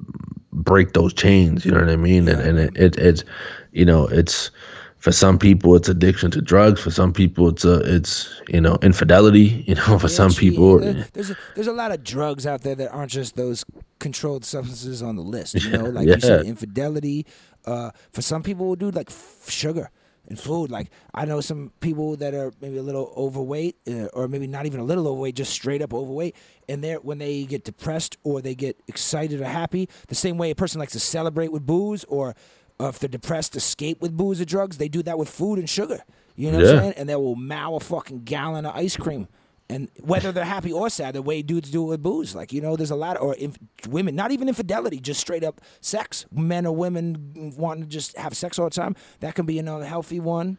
[0.53, 3.23] break those chains you know what i mean and, and it, it it's
[3.71, 4.49] you know it's
[4.97, 8.77] for some people it's addiction to drugs for some people it's a it's you know
[8.81, 10.81] infidelity you know for Yeah, some gee, people
[11.13, 13.65] there's a, there's a lot of drugs out there that aren't just those
[13.99, 15.63] controlled substances on the list.
[15.63, 16.43] You know, like you said, Yeah.
[16.43, 17.25] infidelity.
[17.65, 19.89] Uh, for some people, will do like f- sugar
[20.27, 20.71] and food.
[20.71, 24.65] Like I know some people that are maybe a little overweight, uh, or maybe not
[24.65, 26.35] even a little overweight, just straight up overweight.
[26.69, 30.51] And they're when they get depressed or they get excited or happy, the same way
[30.51, 32.35] a person likes to celebrate with booze, or
[32.79, 34.77] uh, if they're depressed, escape with booze or drugs.
[34.77, 36.03] They do that with food and sugar.
[36.35, 36.93] You know what I'm saying?
[36.97, 39.27] And they will mow a fucking gallon of ice cream.
[39.69, 42.61] And whether they're happy or sad, the way dudes do it with booze, like you
[42.61, 43.57] know, there's a lot, of, or inf-
[43.89, 46.25] women, not even infidelity, just straight up sex.
[46.31, 48.95] Men or women wanting to just have sex all the time.
[49.19, 50.57] That can be an unhealthy one.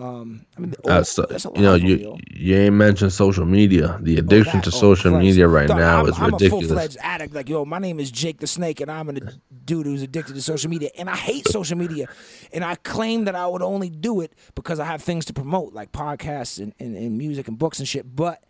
[0.00, 2.18] Um, I mean, uh, oh, so, there's a you know you yo.
[2.32, 5.24] you ain't mentioned social media the addiction that- to oh, social Christ.
[5.24, 7.34] media right Dog, now I'm, is I'm a ridiculous full fledged addict.
[7.34, 9.20] Like, yo, my name is Jake the Snake, and I'm a
[9.64, 12.08] dude who's addicted to social media, and I hate social media.
[12.50, 15.74] And I claim that I would only do it because I have things to promote,
[15.74, 18.16] like podcasts and, and, and music and books and shit.
[18.16, 18.42] But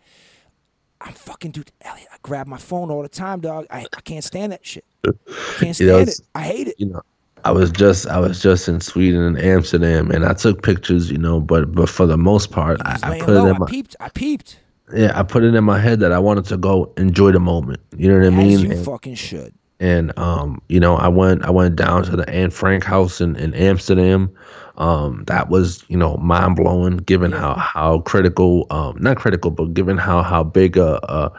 [1.01, 2.09] I'm fucking dude, Elliot.
[2.13, 3.67] I grab my phone all the time, dog.
[3.71, 4.85] I, I can't stand that shit.
[5.07, 5.11] I
[5.59, 6.21] can't You stand know, it.
[6.35, 6.75] I hate it.
[6.79, 7.03] you know
[7.43, 11.17] i was just i was just in sweden and amsterdam and i took pictures you
[11.17, 13.47] know but but for the most part i, I put low.
[13.47, 13.97] it in my I peeped.
[13.99, 14.59] I peeped.
[14.95, 17.81] yeah, I put it in my head that I wanted to go enjoy the moment.
[17.97, 18.53] You know what I mean?
[18.57, 19.55] As you And- fucking should.
[19.81, 23.35] And um, you know, I went I went down to the Anne Frank house in,
[23.37, 24.31] in Amsterdam.
[24.77, 29.73] Um, that was you know mind blowing, given how how critical, um, not critical, but
[29.75, 31.33] given how how big a, a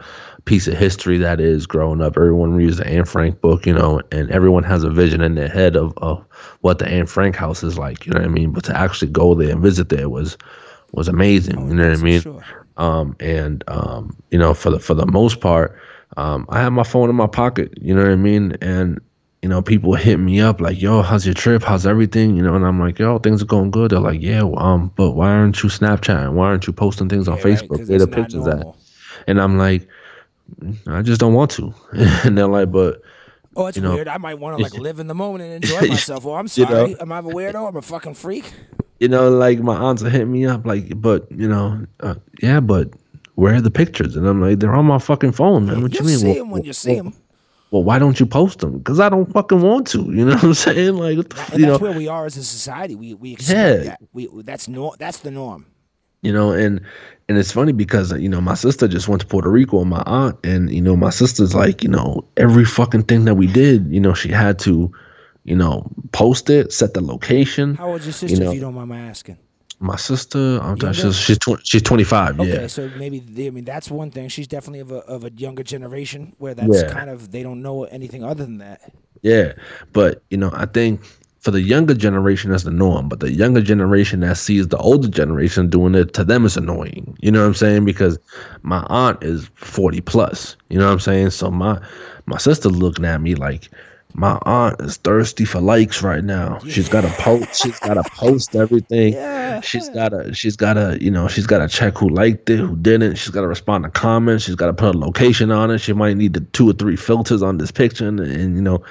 [0.44, 1.66] piece of history that is.
[1.66, 5.22] Growing up, everyone reads the Anne Frank book, you know, and everyone has a vision
[5.22, 6.24] in their head of of
[6.60, 8.04] what the Anne Frank house is like.
[8.06, 8.50] You know what I mean?
[8.52, 10.36] But to actually go there and visit there was
[10.92, 11.68] was amazing.
[11.68, 12.20] you know what I mean?
[12.20, 12.44] sure.
[12.76, 15.78] um, and um, you know, for the for the most part,
[16.16, 17.72] um, I have my phone in my pocket.
[17.80, 18.56] You know what I mean?
[18.60, 19.00] And
[19.42, 21.62] you know, people hit me up like, "Yo, how's your trip?
[21.62, 24.42] How's everything?" You know, and I'm like, "Yo, things are going good." They're like, "Yeah,
[24.56, 26.32] um, but why aren't you Snapchatting?
[26.34, 27.78] Why aren't you posting things on Yeah, right, Facebook?
[27.78, 28.76] 'cause Where the pictures at?" normal.
[29.26, 29.88] And I'm like,
[30.86, 33.02] "I just don't want to." and they're like, "But."
[33.54, 34.08] Oh, it's you know- weird.
[34.08, 36.24] I might want to like live in the moment and enjoy myself.
[36.24, 36.70] Well, I'm You know?
[36.70, 37.00] sorry.
[37.00, 37.68] Am I a weirdo?
[37.68, 38.52] I'm a fucking freak.
[39.00, 42.90] you know, like my aunts hit me up, like, but you know, uh, yeah, but
[43.34, 44.16] where are the pictures?
[44.16, 45.82] And I'm like, they're on my fucking phone, man.
[45.82, 46.18] What You'll you mean?
[46.18, 47.14] see Well- when you see them.
[47.70, 48.78] well, why don't you post them?
[48.78, 50.02] Because I don't fucking want to.
[50.02, 50.94] You know what I'm saying?
[50.96, 52.94] Like, And you that's know, where we are as a society.
[52.94, 53.90] We we expect Yeah.
[53.90, 54.00] that.
[54.12, 55.66] We that's no that's the norm.
[56.22, 56.80] you know, and
[57.28, 60.02] and it's funny because you know my sister just went to Puerto Rico and my
[60.06, 63.86] aunt, and you know my sister's like, you know, every fucking thing that we did,
[63.90, 64.92] you know, she had to,
[65.44, 67.74] you know, post it, set the location.
[67.76, 69.38] How old's your sister, know- if you don't mind my asking?
[69.82, 70.92] My sister, I'm Younger?
[70.94, 72.40] she's she's, tw- she's 25.
[72.40, 74.28] Okay, Yeah, so maybe they, I mean that's one thing.
[74.28, 76.88] She's definitely of a of a younger generation where that's Yeah.
[76.88, 78.80] kind of they don't know anything other than that.
[79.22, 79.54] Yeah,
[79.92, 81.04] but you know, I think
[81.40, 85.08] for the younger generation that's the norm, but the younger generation that sees the older
[85.08, 87.16] generation doing it to them is annoying.
[87.20, 87.84] You know what I'm saying?
[87.84, 88.18] Because
[88.62, 90.56] my aunt is 40 plus.
[90.70, 91.30] You know what I'm saying?
[91.30, 91.80] So my
[92.26, 93.68] my sister looking at me like
[94.14, 96.58] my aunt is thirsty for likes right now.
[96.68, 97.62] She's got to post.
[97.62, 99.14] She's got to post everything.
[99.22, 99.60] Yeah.
[99.60, 100.32] She's gotta.
[100.32, 100.98] She's gotta.
[101.00, 101.28] You know.
[101.28, 103.16] She's gotta check who liked it, who didn't.
[103.16, 104.44] She's gotta respond to comments.
[104.44, 105.78] She's gotta put a location on it.
[105.78, 108.82] She might need the two or three filters on this picture, and, and you know,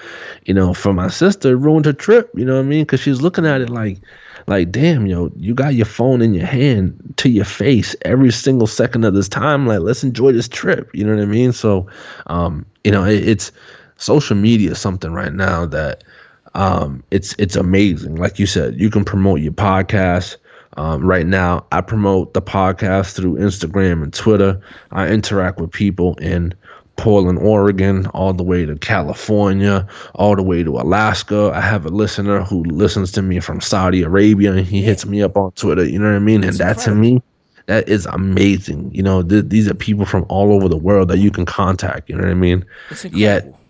[0.46, 2.30] you know, for my sister, it ruined her trip.
[2.36, 2.84] You know what I mean?
[2.84, 4.00] Because she's looking at it like,
[4.48, 8.68] like, damn, yo, you got your phone in your hand to your face every single
[8.68, 9.68] second of this time.
[9.68, 10.90] Like, let's enjoy this trip.
[10.94, 11.52] You know what I mean?
[11.54, 11.88] So,
[12.28, 13.52] um, you know, it, it's
[14.02, 16.04] social media is something right now that
[16.54, 18.16] um, it's it's amazing.
[18.16, 20.38] Like you said, you can promote your podcast.
[20.78, 24.60] Um, right now, I promote the podcast through Instagram and Twitter.
[24.92, 26.54] I interact with people in
[26.96, 31.52] Portland, Oregon, all the way to California, all the way to Alaska.
[31.54, 35.22] I have a listener who listens to me from Saudi Arabia, and he hits me
[35.22, 35.84] up on Twitter.
[35.84, 36.44] You know what I mean?
[36.44, 37.22] and that to me,
[37.66, 38.94] that is amazing.
[38.94, 42.10] You know, th- these are people from all over the world that you can contact.
[42.10, 42.66] You know what I mean?
[43.12, 43.61] Yet incredible.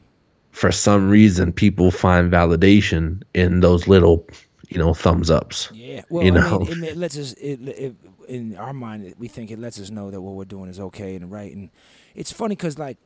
[0.52, 4.28] For some reason people find validation in those little
[4.70, 6.02] you know thumbs ups Yeah.
[6.10, 7.34] Well, you I mean, it, it lets us.
[7.34, 7.96] It, it,
[8.28, 11.16] in our mind, we think it lets us know that what we're doing is okay
[11.16, 11.54] and right.
[11.54, 11.70] And
[12.16, 12.98] it's funny because, like,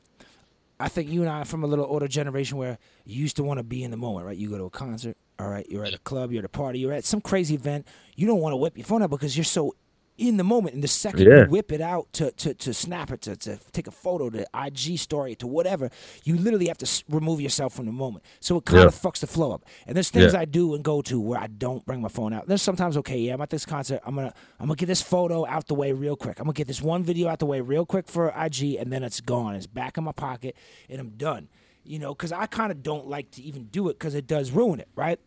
[0.79, 3.43] I think you and I are from a little older generation where you used to
[3.43, 4.37] want to be in the moment, right?
[4.37, 5.65] You go to a concert, all right.
[5.69, 7.87] You're at a club, you're at a party, you're at some crazy event.
[8.15, 9.73] You don't want to whip your phone out because you're so
[10.17, 10.75] in the moment.
[10.75, 11.43] in the second Yeah.
[11.43, 14.45] you whip it out to, to, to snap it, to, to take a photo, to
[14.53, 15.89] IG story, to whatever,
[16.23, 18.23] you literally have to remove yourself from the moment.
[18.39, 18.85] So it kind Yeah.
[18.87, 19.65] of fucks the flow up.
[19.85, 20.39] And there's things Yeah.
[20.39, 22.47] I do and go to where I don't bring my phone out.
[22.47, 23.99] There's sometimes okay, yeah, I'm at this concert.
[24.05, 26.39] I'm gonna I'm gonna get this photo out the way real quick.
[26.39, 29.03] I'm gonna get this one video out the way real quick for IG, and then
[29.03, 29.55] it's gone.
[29.55, 30.55] It's back in my pocket,
[30.89, 31.49] and I'm done.
[31.83, 34.49] You know, because I kind of don't like to even do it because it does
[34.51, 35.19] ruin it, right?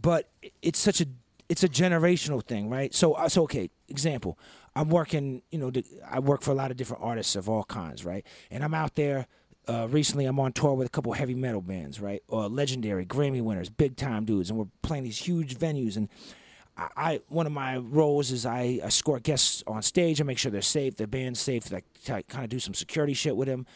[0.00, 0.28] But
[0.62, 1.06] it's such a
[1.48, 2.94] it's a generational thing, right?
[2.94, 4.38] So uh, so okay, example.
[4.76, 5.72] I'm working, you know,
[6.08, 8.26] I work for a lot of different artists of all kinds, right?
[8.50, 9.26] And I'm out there
[9.68, 12.22] uh, recently I'm on tour with a couple heavy metal bands, right?
[12.28, 15.96] Or legendary Grammy winners, big time dudes, and we're playing these huge venues.
[15.96, 16.08] And
[16.76, 20.20] I, I one of my roles is I escort guests on stage.
[20.20, 21.72] I make sure they're safe, the band's safe.
[21.72, 23.66] Like kind of do some security shit with them.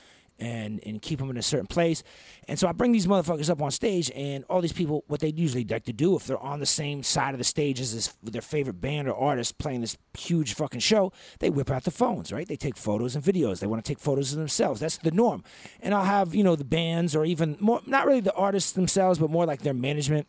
[0.41, 2.05] And, and keep them in a certain place,
[2.47, 5.31] and so I bring these motherfuckers up on stage, and all these people, what they
[5.31, 8.15] usually like to do if they're on the same side of the stage as this,
[8.23, 12.33] their favorite band or artist playing this huge fucking show, they whip out the phones,
[12.33, 12.47] right?
[12.47, 13.59] They take photos and videos.
[13.59, 14.81] They want to take photos of themselves.
[14.81, 15.43] That's the norm.
[15.81, 19.19] And I'll have you know the bands or even more, not really the artists themselves,
[19.19, 20.29] but more like their management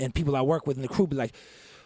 [0.00, 1.34] and people I work with in the crew be like,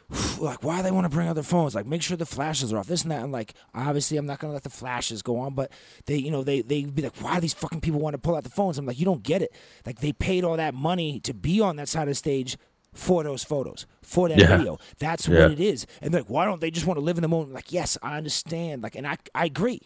[0.39, 1.75] like why they want to bring out their phones?
[1.75, 2.87] Like make sure the flashes are off.
[2.87, 3.23] This and that.
[3.23, 5.73] And like obviously I'm not gonna let the flashes go on, but
[6.07, 8.37] they you know they they be like, why do these fucking people want to pull
[8.37, 8.79] out the phones?
[8.79, 9.53] I'm like, you don't get it.
[9.85, 12.57] Like they paid all that money to be on that side of the stage
[12.95, 14.57] for those photos, for that Yeah.
[14.57, 14.79] video.
[14.99, 15.41] That's Yeah.
[15.41, 15.87] what it is.
[16.01, 17.53] And they're like, why don't they just want to live in the moment?
[17.53, 18.83] Like, yes, I understand.
[18.83, 19.81] Like, and I I agree.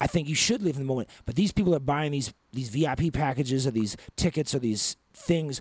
[0.00, 1.08] I think you should live in the moment.
[1.24, 5.60] But these people are buying these these VIP packages or these tickets or these things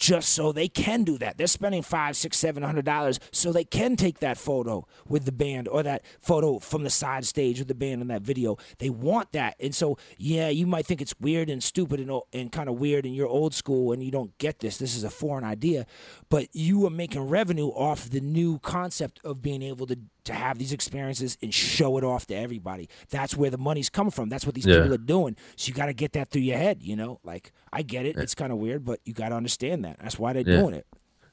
[0.00, 1.36] just so they can do that.
[1.36, 5.32] They're spending five, six, seven hundred dollars so they can take that photo with the
[5.32, 8.56] band or that photo from the side stage with the band in that video.
[8.78, 12.50] They want that, and so yeah, you might think it's weird and stupid and and
[12.50, 14.78] kind of weird, and you're old school and you don't get this.
[14.78, 15.86] This is a foreign idea,
[16.30, 20.58] but you are making revenue off the new concept of being able to to have
[20.58, 22.88] these experiences and show it off to everybody.
[23.10, 24.28] That's where the money's coming from.
[24.28, 24.76] That's what these Yeah.
[24.76, 25.36] people are doing.
[25.56, 27.18] So you got to get that through your head, you know?
[27.24, 28.16] Like I get it.
[28.16, 29.98] It's kind of weird, but you got to understand that.
[30.00, 30.60] That's why they're Yeah.
[30.60, 30.86] doing it.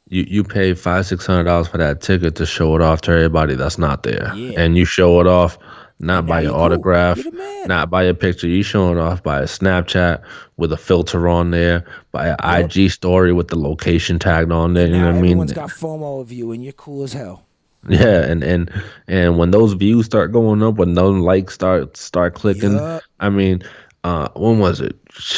[0.10, 3.12] you you pay five six hundred dollars for that ticket to show it off to
[3.12, 4.58] everybody that's not there, Yeah.
[4.62, 5.58] and you show it off
[6.00, 7.68] not by your you autograph, You're the man.
[7.68, 8.48] not by your picture.
[8.48, 10.22] You show it off by a Snapchat
[10.56, 11.84] with a filter on there,
[12.14, 14.86] by an IG story with the location tagged on there.
[14.88, 15.32] You now know what I mean?
[15.32, 17.44] everyone's got FOMO of you and you're cool as hell.
[17.90, 18.72] Yeah, and and
[19.08, 22.78] and when those views start going up, when those likes start start clicking.
[23.20, 23.64] I mean,
[24.04, 24.96] uh, when was it?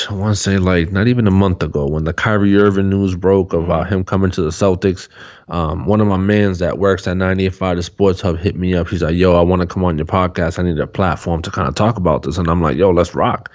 [0.10, 3.16] I want to say like not even a month ago when the Kyrie Irving news
[3.16, 5.08] broke about him coming to the Celtics.
[5.48, 8.90] Um, one of my mans that works at 98.5 The Sports Hub hit me up.
[8.90, 10.60] He's like, "Yo, I want to come on your podcast.
[10.60, 13.16] I need a platform to kind of talk about this." And I'm like, "Yo, let's
[13.16, 13.52] rock."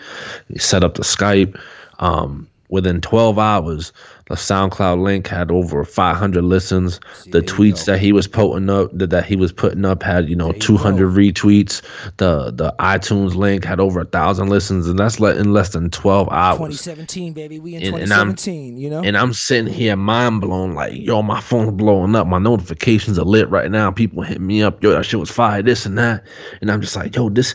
[0.48, 1.60] He set up the Skype.
[2.00, 3.92] Um, within 12 hours,
[4.26, 6.98] the SoundCloud link had over 500 listens.
[7.30, 10.34] the tweets that he was putting up, that, that he was putting up, had you
[10.34, 11.82] know you 200 retweets.
[12.16, 16.28] The the iTunes link had over a thousand listens, and that's in less than 12
[16.30, 16.56] hours.
[16.58, 17.58] 2017, baby.
[17.58, 19.02] We in And- and 2017, you know?
[19.02, 22.26] And I'm sitting here mind blown, like, yo, my phone's blowing up.
[22.26, 23.90] My notifications are lit right now.
[23.90, 26.24] People hit me up, yo, that shit was fire, this and that.
[26.60, 27.54] And I'm just like, yo, this,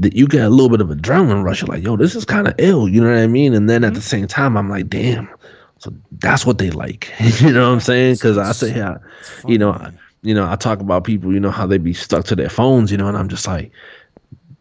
[0.00, 1.62] th- you get a little bit of adrenaline rush.
[1.62, 2.88] You're like, yo, this is kind of ill.
[2.88, 3.54] You know what I mean?
[3.54, 4.06] And then at the mm-hmm.
[4.06, 5.28] same time, I'm like, damn.
[5.78, 7.12] So that's what they like.
[7.40, 8.14] you know what I'm saying?
[8.14, 8.98] Because I say, yeah,
[9.46, 12.24] you know, I, you know, I talk about people, you know, how they be stuck
[12.26, 13.70] to their phones, you know, and I'm just like,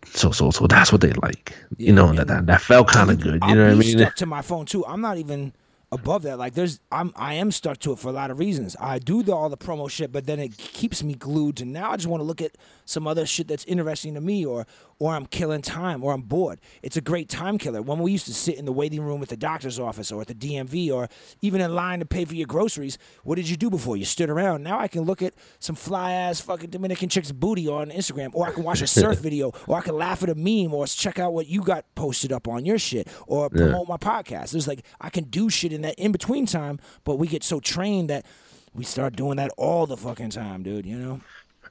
[0.05, 1.53] so, so, so that's what they like.
[1.78, 3.36] you know, that, that, that felt kind of good.
[3.36, 3.97] You I'll know what I mean?
[3.97, 4.86] stuck to my phone too.
[4.86, 5.53] I'm not even
[5.91, 6.38] above that.
[6.38, 8.75] Like there's I'm I am stuck to it for a lot of reasons.
[8.79, 11.91] I do the, all the promo shit, but then it keeps me glued to now
[11.91, 14.65] I just want to look at some other shit that's interesting to me or
[14.99, 16.59] or I'm killing time or I'm bored.
[16.81, 17.81] It's a great time killer.
[17.81, 20.27] When we used to sit in the waiting room at the doctor's office or at
[20.27, 21.07] the DMV or
[21.41, 23.95] even in line to pay for your groceries, what did you do before?
[23.95, 24.63] You stood around.
[24.63, 28.47] Now I can look at some fly ass fucking Dominican chick's booty on Instagram or
[28.47, 31.19] I can watch a surf video or I can laugh at a meme or check
[31.19, 34.51] out what you got posted up on your shit or promote my podcast.
[34.51, 37.59] There's like I can do shit in that in between time, but we get so
[37.59, 38.25] trained that
[38.73, 41.21] we start doing that all the fucking time, dude, you know?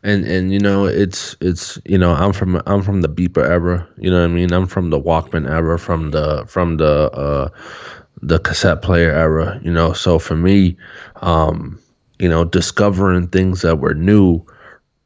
[0.02, 3.86] and and you know it's it's you know i'm from i'm from the beeper era
[3.98, 7.48] you know what i mean i'm from the walkman era from the from the uh
[8.22, 10.76] the cassette player era you know so for me
[11.22, 11.78] um
[12.18, 14.44] you know discovering things that were new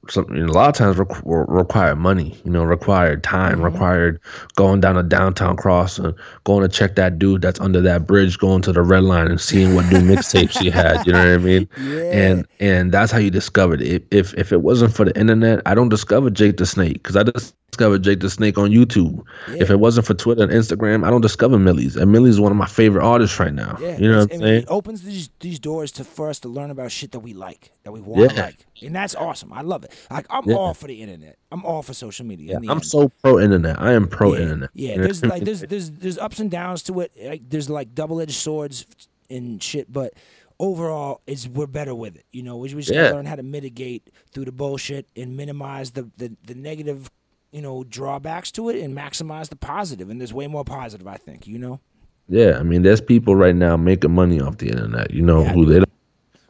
[0.09, 3.65] something a lot of times requ- re- required money you know required time mm-hmm.
[3.65, 4.19] required
[4.57, 8.39] going down a downtown cross and going to check that dude that's under that bridge
[8.39, 11.35] going to the red line and seeing what new mixtapes he had you know what
[11.35, 11.69] i mean?
[11.81, 12.03] Yeah.
[12.13, 14.07] and and that's how you discovered it.
[14.11, 17.23] If if it wasn't for the internet i don't discover jake the snake because i
[17.23, 19.23] just discovered jake the snake on youtube.
[19.49, 22.59] If it wasn't for twitter and instagram i don't discover Millyz and Millyz one of
[22.59, 23.77] my favorite artists right now.
[23.81, 26.49] Yeah, you know what i'm saying It opens these these doors to for us to
[26.49, 28.43] learn about shit that we like, that we want to Yeah.
[28.47, 29.53] like, and that's awesome.
[29.53, 29.93] I love it.
[30.11, 30.57] Like I'm Yeah.
[30.57, 31.37] all for the internet.
[31.53, 32.57] I'm all for social media.
[32.57, 32.87] in i'm end.
[32.87, 36.39] so pro internet i am pro yeah, internet Yeah, there's like there's there's there's ups
[36.41, 37.13] and downs to it.
[37.23, 38.87] Like there's like double edged swords
[39.29, 40.15] and shit, but
[40.59, 42.25] overall, it's we're better with it.
[42.33, 43.05] You know, we, just Yeah.
[43.05, 47.11] gotta learn how to mitigate through the bullshit and minimize the the, the negative.
[47.53, 51.17] You know, drawbacks to it and maximize the positive, and there's way more positive, I
[51.17, 51.49] think.
[51.49, 51.81] You know,
[52.29, 55.11] Yeah, I mean, there's people right now making money off the internet.
[55.11, 55.91] You know Yeah, who they don't,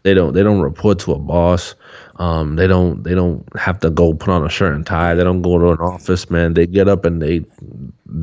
[0.02, 1.74] they don't they don't report to a boss.
[2.20, 5.14] Um, they don't they don't have to go put on a shirt and tie.
[5.14, 6.52] They don't go to an office, man.
[6.52, 7.38] They get up and they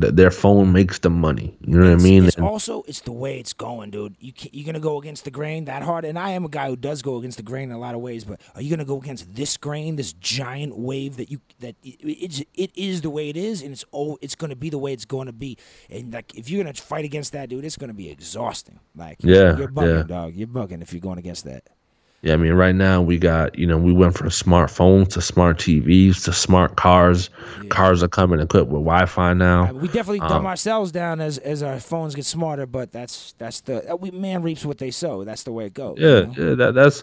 [0.00, 1.58] th- their phone makes them money.
[1.66, 2.26] You know what I mean?
[2.26, 4.14] It's And- also it's the way it's going, dude.
[4.20, 6.76] You you're gonna go against the grain that hard, and I am a guy who
[6.76, 8.22] does go against the grain in a lot of ways.
[8.22, 11.96] But are you gonna go against this grain, this giant wave that you that it,
[12.04, 14.92] it's it is the way it is, and it's oh it's gonna be the way
[14.92, 15.58] it's going to be.
[15.90, 18.78] And like if you're gonna fight against that, dude, it's gonna be exhausting.
[18.94, 20.02] Like Yeah, you're bugging, yeah.
[20.04, 20.34] dog.
[20.36, 21.64] You're bugging if you're going against that.
[22.22, 25.58] Yeah, I mean, right now we got, you know, we went from smartphones to smart
[25.58, 27.30] TVs to smart cars.
[27.68, 29.72] Cars are coming equipped with Wi-Fi now.
[29.72, 33.34] mean, we definitely Um, dumb ourselves down as as our phones get smarter, but that's
[33.38, 35.24] that's the uh, we man reaps what they sow.
[35.24, 36.06] That's the way it goes.
[36.08, 36.36] you Yeah, know?
[36.36, 37.02] yeah, that that's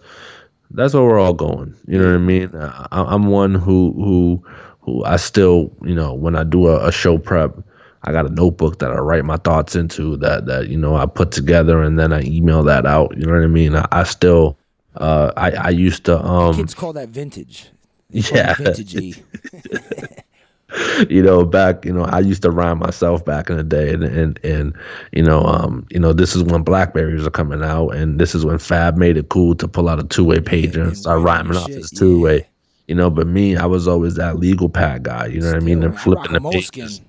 [0.71, 1.75] that's where we're all going.
[1.87, 2.51] You know what I mean?
[2.55, 4.43] I, I'm one who who
[4.81, 7.55] who I still, you know, when I do a, a show prep,
[8.03, 11.05] I got a notebook that I write my thoughts into that that you know I
[11.05, 13.15] put together and then I email that out.
[13.17, 13.75] You know what I mean?
[13.75, 14.57] I, I still,
[14.97, 17.69] uh, I I used to um Kids call that vintage.
[18.09, 18.53] They Yeah.
[18.55, 19.21] vintagey.
[21.09, 24.03] you know, back, you know, I used to rhyme myself back in the day, and
[24.03, 24.75] and and
[25.11, 28.45] you know, um, you know, this is when Blackberries are coming out, and this is
[28.45, 31.21] when Fab made it cool to pull out a two way pager and and start
[31.21, 32.37] rhyming off shit, his two way.
[32.39, 32.43] yeah.
[32.87, 35.27] You know, but me, I was always that legal pad guy.
[35.27, 35.79] You know what I mean?
[35.79, 37.01] Still, And flipping the pages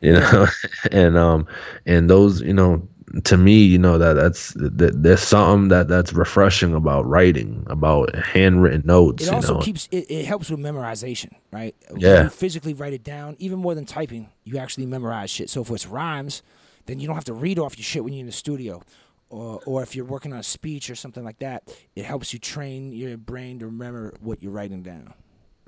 [0.00, 0.46] you know
[0.92, 1.46] and um
[1.86, 2.86] and those you know
[3.24, 8.14] to me you know that that's that there's something that that's refreshing about writing about
[8.14, 11.74] handwritten notes It also know keeps it, it helps with memorization, right?
[11.90, 12.24] When Yeah.
[12.24, 15.50] you physically write it down, even more than typing, you actually memorize shit.
[15.50, 16.42] So if it's rhymes,
[16.86, 18.82] then you don't have to read off your shit when you're in the studio.
[19.30, 22.38] Or, or if you're working on a speech or something like that, it helps you
[22.38, 25.12] train your brain to remember what you're writing down.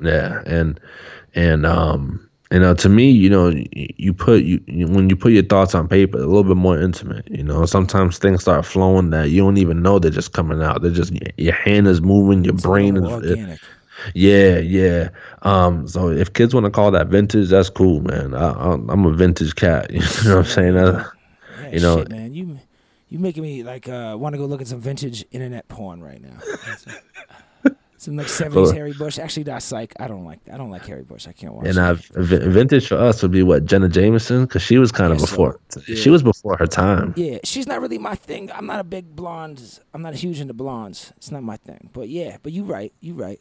[0.02, 0.80] yeah and
[1.34, 5.42] and um you know to me you know you, put you when you put your
[5.44, 9.30] thoughts on paper a little bit more intimate you know sometimes things start flowing that
[9.30, 12.54] you don't even know they're just coming out they're just your hand is moving your
[12.54, 13.60] It's brain is organic.
[14.14, 15.10] Yeah, yeah.
[15.42, 18.34] Um, so if kids want to call that vintage, that's cool, man.
[18.34, 19.90] I, I'm I'm a vintage cat.
[19.92, 20.76] You know what I'm saying?
[20.76, 21.04] Uh,
[21.60, 22.58] Yeah, you know- shit, man, you
[23.10, 26.22] you making me like uh, want to go look at some vintage internet porn right
[26.22, 26.38] now.
[28.00, 29.18] Some like '70s Harry Bush.
[29.18, 29.92] Actually, that's psych.
[30.00, 30.40] I don't like.
[30.52, 31.28] I don't like Harry Bush.
[31.28, 31.66] I can't watch.
[31.66, 31.80] and it.
[31.80, 35.28] I've vintage for us would be what Jenna Jameson, because she was kind of guess
[35.28, 35.36] so.
[35.36, 35.60] before.
[35.86, 35.96] Yeah.
[35.96, 37.12] She was before her time.
[37.16, 38.50] Yeah, she's not really my thing.
[38.52, 39.80] I'm not a big blonde.
[39.92, 41.12] I'm not huge into blondes.
[41.18, 41.90] It's not my thing.
[41.92, 42.92] But yeah, but you right.
[43.00, 43.38] You right.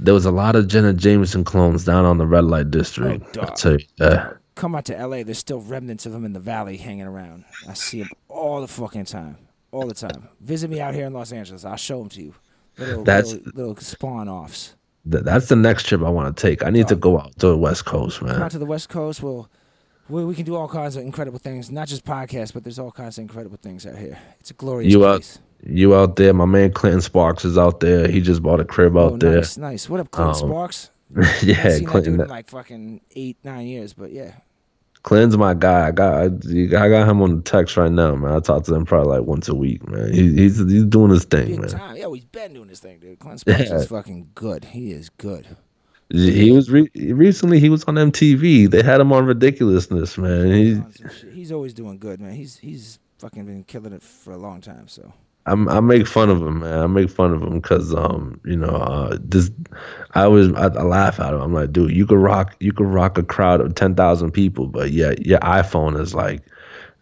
[0.00, 3.36] There was a lot of Jenna Jameson clones down on the red light district.
[3.36, 5.22] Oh, I tell you, uh, Come out to LA.
[5.22, 7.44] There's still remnants of them in the valley hanging around.
[7.68, 9.36] I see them all the fucking time.
[9.70, 10.28] All the time.
[10.40, 11.64] Visit me out here in Los Angeles.
[11.64, 12.34] I'll show them to you.
[12.78, 14.74] Little, That's- little, little spawn offs.
[15.10, 16.64] th- that's the next trip I want to take.
[16.64, 18.42] I need to go out to the West Coast, Come man.
[18.42, 19.22] out to the West Coast.
[19.22, 19.48] We'll,
[20.08, 21.70] we, we can do all kinds of incredible things.
[21.70, 24.18] Not just podcasts, but there's all kinds of incredible things out here.
[24.40, 26.32] It's a glorious You out, you out there?
[26.32, 28.06] My man Clinton Sparks is out there.
[28.08, 29.36] He just bought a crib out oh, there.
[29.36, 29.88] nice, nice.
[29.88, 30.90] What up, Clinton Um, Sparks?
[31.42, 32.12] yeah, seen that Clinton.
[32.14, 34.32] dude in like fucking eight, nine years, but yeah.
[35.02, 35.88] Clinton's my guy.
[35.88, 38.32] I got I, I got him on the text right now, man.
[38.32, 40.12] I talk to him probably like once a week, man.
[40.12, 41.68] He, he's he's doing his thing, Big man.
[41.70, 41.96] time.
[41.96, 43.18] Yo, he's been doing this thing, dude.
[43.18, 43.54] Clint Yeah.
[43.62, 44.64] is fucking good.
[44.64, 45.46] He is good.
[46.10, 48.70] He was re- recently he was on MTV.
[48.70, 50.50] They had him on Ridiculousness, man.
[50.52, 51.32] He, On some shit.
[51.34, 52.32] He's always doing good, man.
[52.32, 54.88] He's he's fucking been killing it for a long time.
[54.88, 55.12] So
[55.48, 56.78] I'm, I make fun of him, man.
[56.78, 59.50] I make fun of him because, um, you know, uh, this.
[60.14, 61.40] I always I, I laugh at him.
[61.40, 64.66] I'm like, dude, you could rock, you could rock a crowd of ten thousand people,
[64.66, 66.42] but yeah, your iPhone is like,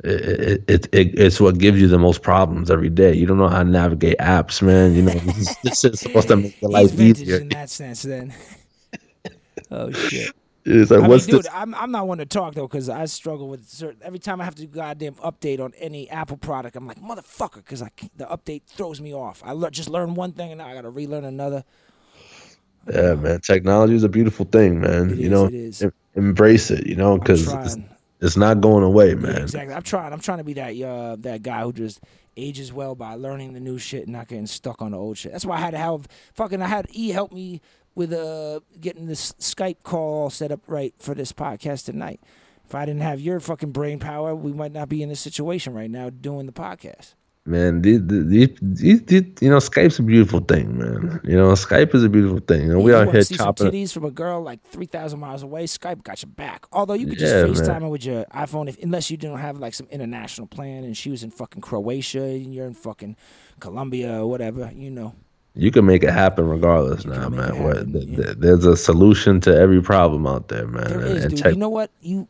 [0.04, 3.14] it, it, it, it's what gives you the most problems every day.
[3.14, 4.94] You don't know how to navigate apps, man.
[4.94, 7.38] You know, this is, this is supposed to make your life easier.
[7.38, 8.02] in that sense.
[8.02, 8.34] Then.
[9.70, 10.32] oh shit.
[10.68, 11.48] It's like, I mean, what's dude, this?
[11.52, 14.00] I'm I'm not one to talk though, because I struggle with certain.
[14.02, 17.56] Every time I have to do goddamn update on any Apple product, I'm like motherfucker,
[17.56, 19.42] because I the update throws me off.
[19.46, 21.64] I le- just learned one thing and now I got to relearn another.
[22.92, 23.40] Yeah, man.
[23.40, 25.16] Technology is a beautiful thing, man.
[25.18, 25.82] You is, know, it is.
[25.82, 26.86] em- embrace it.
[26.86, 27.76] You know, because it's,
[28.20, 29.42] it's not going away, Yeah, man.
[29.42, 29.74] exactly.
[29.74, 30.12] I'm trying.
[30.12, 32.00] I'm trying to be that uh, that guy who just
[32.36, 35.32] ages well by learning the new shit and not getting stuck on the old shit.
[35.32, 36.62] That's why I had to have fucking.
[36.62, 37.60] I had E help me
[37.96, 42.20] with uh getting this Skype call all set up right for this podcast tonight.
[42.64, 45.72] If I didn't have your fucking brain power, we might not be in this situation
[45.72, 47.14] right now doing the podcast.
[47.48, 51.20] Man, these, these, these, these, you know, Skype's a beautiful thing, man.
[51.22, 52.72] You know, Skype is a beautiful thing.
[52.72, 53.68] And we you out here see some chopping.
[53.68, 55.66] titties from a girl like three thousand miles away.
[55.66, 56.66] Skype got your back.
[56.72, 59.60] Although you could just Yeah, FaceTime her with your iPhone, if unless you don't have
[59.60, 63.16] like some international plan, and she was in fucking Croatia and you're in fucking
[63.60, 65.14] Colombia or whatever, you know.
[65.56, 67.48] You can make it happen regardless You now, man.
[67.48, 68.34] it What, happen, yeah.
[68.36, 70.88] there's a solution to every problem out there, man.
[70.88, 71.90] There and, is, and You know what?
[72.02, 72.28] You,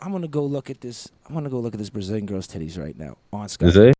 [0.00, 1.08] I'm gonna go look at this.
[1.26, 3.68] I'm gonna go look at this Brazilian girl's titties right now on Skype.
[3.68, 3.94] Is it?